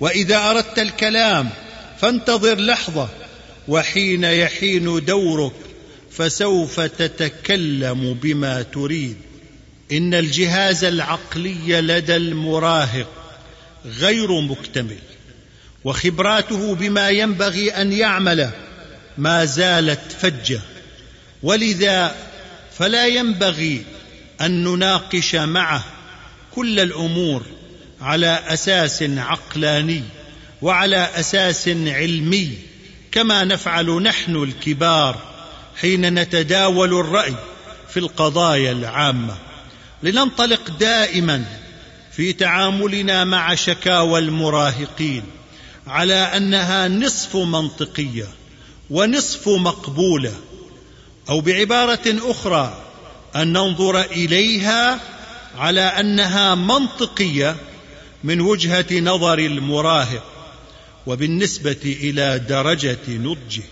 وإذا 0.00 0.50
أردت 0.50 0.78
الكلام 0.78 1.50
فانتظر 2.00 2.60
لحظة 2.60 3.08
وحين 3.68 4.24
يحين 4.24 5.04
دورك 5.04 5.52
فسوف 6.10 6.80
تتكلم 6.80 8.14
بما 8.22 8.62
تريد. 8.62 9.16
إن 9.92 10.14
الجهاز 10.14 10.84
العقلي 10.84 11.80
لدى 11.80 12.16
المراهق 12.16 13.08
غير 13.86 14.40
مكتمل 14.40 14.98
وخبراته 15.84 16.74
بما 16.74 17.10
ينبغي 17.10 17.70
أن 17.70 17.92
يعمل 17.92 18.50
ما 19.18 19.44
زالت 19.44 20.12
فجة. 20.20 20.60
ولذا 21.42 22.14
فلا 22.78 23.06
ينبغي 23.06 23.82
أن 24.40 24.64
نناقش 24.64 25.34
معه 25.34 25.84
كل 26.54 26.80
الأمور 26.80 27.42
على 28.00 28.42
أساس 28.46 29.02
عقلاني 29.02 30.02
وعلى 30.62 31.10
أساس 31.14 31.68
علمي. 31.68 32.67
كما 33.12 33.44
نفعل 33.44 34.02
نحن 34.02 34.36
الكبار 34.36 35.16
حين 35.80 36.14
نتداول 36.14 36.94
الرأي 37.00 37.34
في 37.88 37.96
القضايا 37.96 38.72
العامة. 38.72 39.36
لننطلق 40.02 40.70
دائما 40.80 41.44
في 42.12 42.32
تعاملنا 42.32 43.24
مع 43.24 43.54
شكاوى 43.54 44.18
المراهقين 44.18 45.22
على 45.86 46.14
أنها 46.14 46.88
نصف 46.88 47.36
منطقية 47.36 48.28
ونصف 48.90 49.48
مقبولة 49.48 50.34
أو 51.28 51.40
بعبارة 51.40 52.00
أخرى 52.06 52.82
أن 53.36 53.52
ننظر 53.52 54.00
إليها 54.00 55.00
على 55.58 55.80
أنها 55.80 56.54
منطقية 56.54 57.56
من 58.24 58.40
وجهة 58.40 59.00
نظر 59.00 59.38
المراهق. 59.38 60.37
وبالنسبة 61.08 61.96
إلى 62.02 62.38
درجة 62.38 62.98
نضجه. 63.08 63.62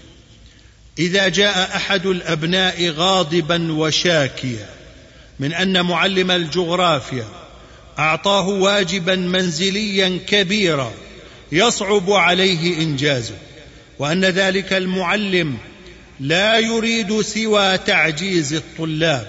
إذا 0.98 1.28
جاء 1.28 1.76
أحد 1.76 2.06
الأبناء 2.06 2.90
غاضبا 2.90 3.72
وشاكيا 3.72 4.68
من 5.38 5.52
أن 5.52 5.84
معلم 5.84 6.30
الجغرافيا 6.30 7.24
أعطاه 7.98 8.48
واجبا 8.48 9.16
منزليا 9.16 10.18
كبيرا 10.26 10.92
يصعب 11.52 12.10
عليه 12.10 12.82
إنجازه 12.82 13.34
وأن 13.98 14.24
ذلك 14.24 14.72
المعلم 14.72 15.56
لا 16.20 16.58
يريد 16.58 17.20
سوى 17.20 17.78
تعجيز 17.78 18.52
الطلاب 18.52 19.26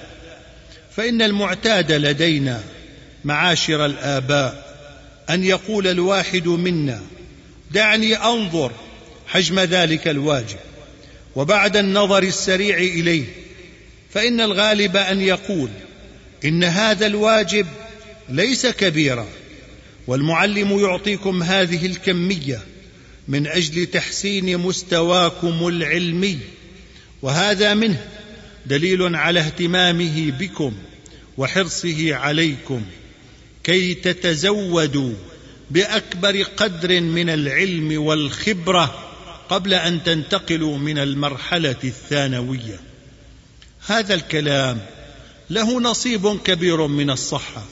فإن 0.95 1.21
المعتاد 1.21 1.91
لدينا 1.91 2.63
معاشر 3.23 3.85
الآباء 3.85 4.67
أن 5.29 5.43
يقول 5.43 5.87
الواحد 5.87 6.47
منا 6.47 7.01
دعني 7.71 8.15
أنظر 8.15 8.71
حجم 9.27 9.59
ذلك 9.59 10.07
الواجب 10.07 10.57
وبعد 11.35 11.77
النظر 11.77 12.23
السريع 12.23 12.77
إليه 12.77 13.25
فإن 14.09 14.41
الغالب 14.41 14.97
أن 14.97 15.21
يقول 15.21 15.69
إن 16.45 16.63
هذا 16.63 17.05
الواجب 17.05 17.67
ليس 18.29 18.67
كبيرا 18.67 19.27
والمعلم 20.07 20.79
يعطيكم 20.79 21.43
هذه 21.43 21.85
الكمية 21.85 22.61
من 23.27 23.47
أجل 23.47 23.85
تحسين 23.85 24.57
مستواكم 24.57 25.67
العلمي 25.67 26.39
وهذا 27.21 27.73
منه 27.73 28.07
دليل 28.65 29.15
على 29.15 29.39
اهتمامه 29.39 30.31
بكم 30.39 30.73
وحرصه 31.37 32.15
عليكم 32.15 32.81
كي 33.63 33.93
تتزودوا 33.93 35.13
بأكبر 35.71 36.43
قدر 36.43 37.01
من 37.01 37.29
العلم 37.29 38.01
والخبرة 38.01 39.13
قبل 39.49 39.73
أن 39.73 40.03
تنتقلوا 40.03 40.77
من 40.77 40.97
المرحلة 40.97 41.75
الثانوية. 41.83 42.79
هذا 43.87 44.13
الكلام 44.13 44.79
له 45.49 45.81
نصيب 45.81 46.39
كبير 46.43 46.87
من 46.87 47.09
الصحة 47.09 47.63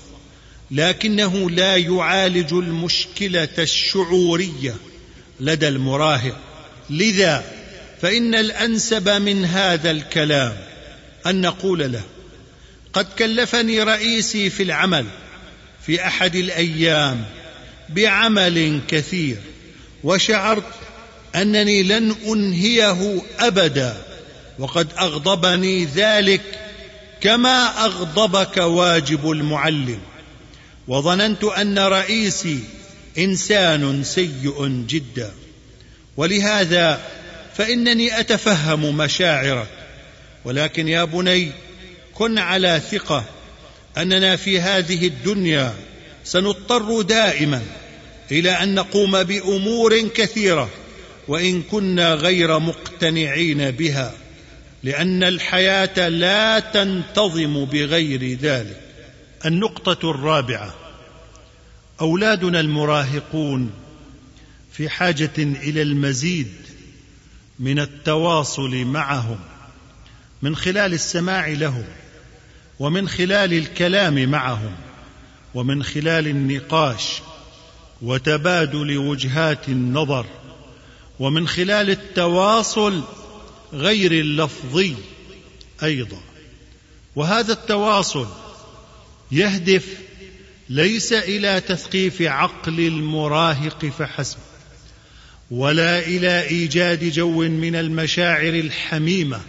لكنه 0.71 1.49
لا 1.49 1.75
يعالج 1.75 2.53
المشكلة 2.53 3.47
الشعورية 3.59 4.75
لدى 5.39 5.67
المراهق. 5.67 6.41
لذا 6.89 7.43
فإن 8.01 8.35
الأنسب 8.35 9.09
من 9.09 9.45
هذا 9.45 9.91
الكلام 9.91 10.57
أن 11.25 11.41
نقول 11.41 11.91
له 11.91 12.03
قد 12.93 13.05
كلفني 13.19 13.83
رئيسي 13.83 14.49
في 14.49 14.63
العمل 14.63 15.05
في 15.85 16.07
أحد 16.07 16.35
الأيام 16.35 17.25
بعمل 17.89 18.81
كثير 18.87 19.37
وشعرت 20.03 20.63
أنني 21.35 21.83
لن 21.83 22.15
أنهيه 22.25 23.21
أبدا 23.39 23.97
وقد 24.59 24.87
أغضبني 24.99 25.85
ذلك 25.85 26.41
كما 27.21 27.85
أغضبك 27.85 28.57
واجب 28.57 29.31
المعلم. 29.31 29.99
وظننت 30.87 31.43
أن 31.43 31.79
رئيسي 31.79 32.59
إنسان 33.17 34.03
سيء 34.03 34.85
جدا. 34.87 35.31
ولهذا 36.17 37.01
فإنني 37.55 38.19
أتفهم 38.19 38.97
مشاعرك. 38.97 39.69
ولكن 40.45 40.87
يا 40.87 41.03
بني 41.03 41.51
كن 42.13 42.37
على 42.37 42.81
ثقة 42.91 43.25
أننا 43.97 44.35
في 44.35 44.61
هذه 44.61 45.07
الدنيا 45.07 45.73
سنضطر 46.25 47.01
دائما 47.01 47.61
إلى 48.31 48.51
أن 48.51 48.75
نقوم 48.75 49.23
بأمور 49.23 50.01
كثيرة 50.07 50.69
وإن 51.27 51.61
كنا 51.61 52.13
غير 52.13 52.59
مقتنعين 52.59 53.71
بها 53.71 54.13
لأن 54.83 55.23
الحياة 55.23 56.09
لا 56.09 56.59
تنتظم 56.59 57.65
بغير 57.65 58.37
ذلك. 58.37 58.81
النقطة 59.45 60.11
الرابعة 60.11 60.73
أولادنا 62.01 62.59
المراهقون 62.59 63.71
في 64.71 64.89
حاجة 64.89 65.31
إلى 65.37 65.81
المزيد 65.81 66.53
من 67.59 67.79
التواصل 67.79 68.75
معهم 68.75 69.39
من 70.41 70.55
خلال 70.55 70.93
السماع 70.93 71.47
لهم 71.47 71.85
ومن 72.79 73.09
خلال 73.09 73.53
الكلام 73.53 74.29
معهم. 74.29 74.75
ومن 75.55 75.83
خلال 75.83 76.27
النقاش 76.27 77.21
وتبادل 78.01 78.97
وجهات 78.97 79.69
النظر 79.69 80.25
ومن 81.19 81.47
خلال 81.47 81.89
التواصل 81.89 83.03
غير 83.73 84.11
اللفظي 84.11 84.95
أيضا. 85.83 86.21
وهذا 87.15 87.53
التواصل 87.53 88.27
يهدف 89.31 89.85
ليس 90.69 91.13
إلى 91.13 91.61
تثقيف 91.61 92.21
عقل 92.21 92.79
المراهق 92.79 93.85
فحسب 93.85 94.37
ولا 95.51 95.99
إلى 95.99 96.41
إيجاد 96.41 97.11
جو 97.11 97.41
من 97.41 97.75
المشاعر 97.75 98.53
الحميمة 98.53 99.41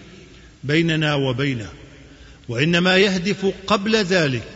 بيننا 0.65 1.15
وبينه 1.15 1.69
وإنما 2.49 2.97
يهدف 2.97 3.53
قبل 3.67 3.97
ذلك 3.97 4.56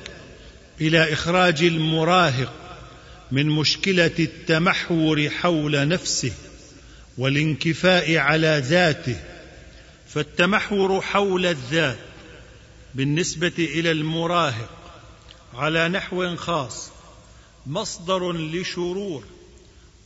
إلى 0.80 1.12
إخراج 1.12 1.62
المراهق 1.62 2.52
من 3.30 3.46
مشكلة 3.46 4.14
التمحور 4.18 5.30
حول 5.30 5.88
نفسه 5.88 6.32
والانكفاء 7.18 8.16
على 8.16 8.62
ذاته. 8.64 9.20
فالتمحور 10.08 11.00
حول 11.00 11.46
الذات 11.46 11.98
بالنسبة 12.94 13.52
إلى 13.58 13.90
المراهق 13.90 14.70
على 15.54 15.88
نحو 15.88 16.36
خاص 16.36 16.90
مصدر 17.66 18.32
لشرور 18.32 19.24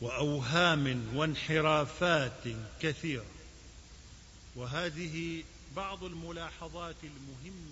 وأوهام 0.01 1.03
وانحرافات 1.15 2.43
كثيرة. 2.81 3.25
وهذه 4.55 5.43
بعض 5.75 6.03
الملاحظات 6.03 6.95
المهمة 7.03 7.64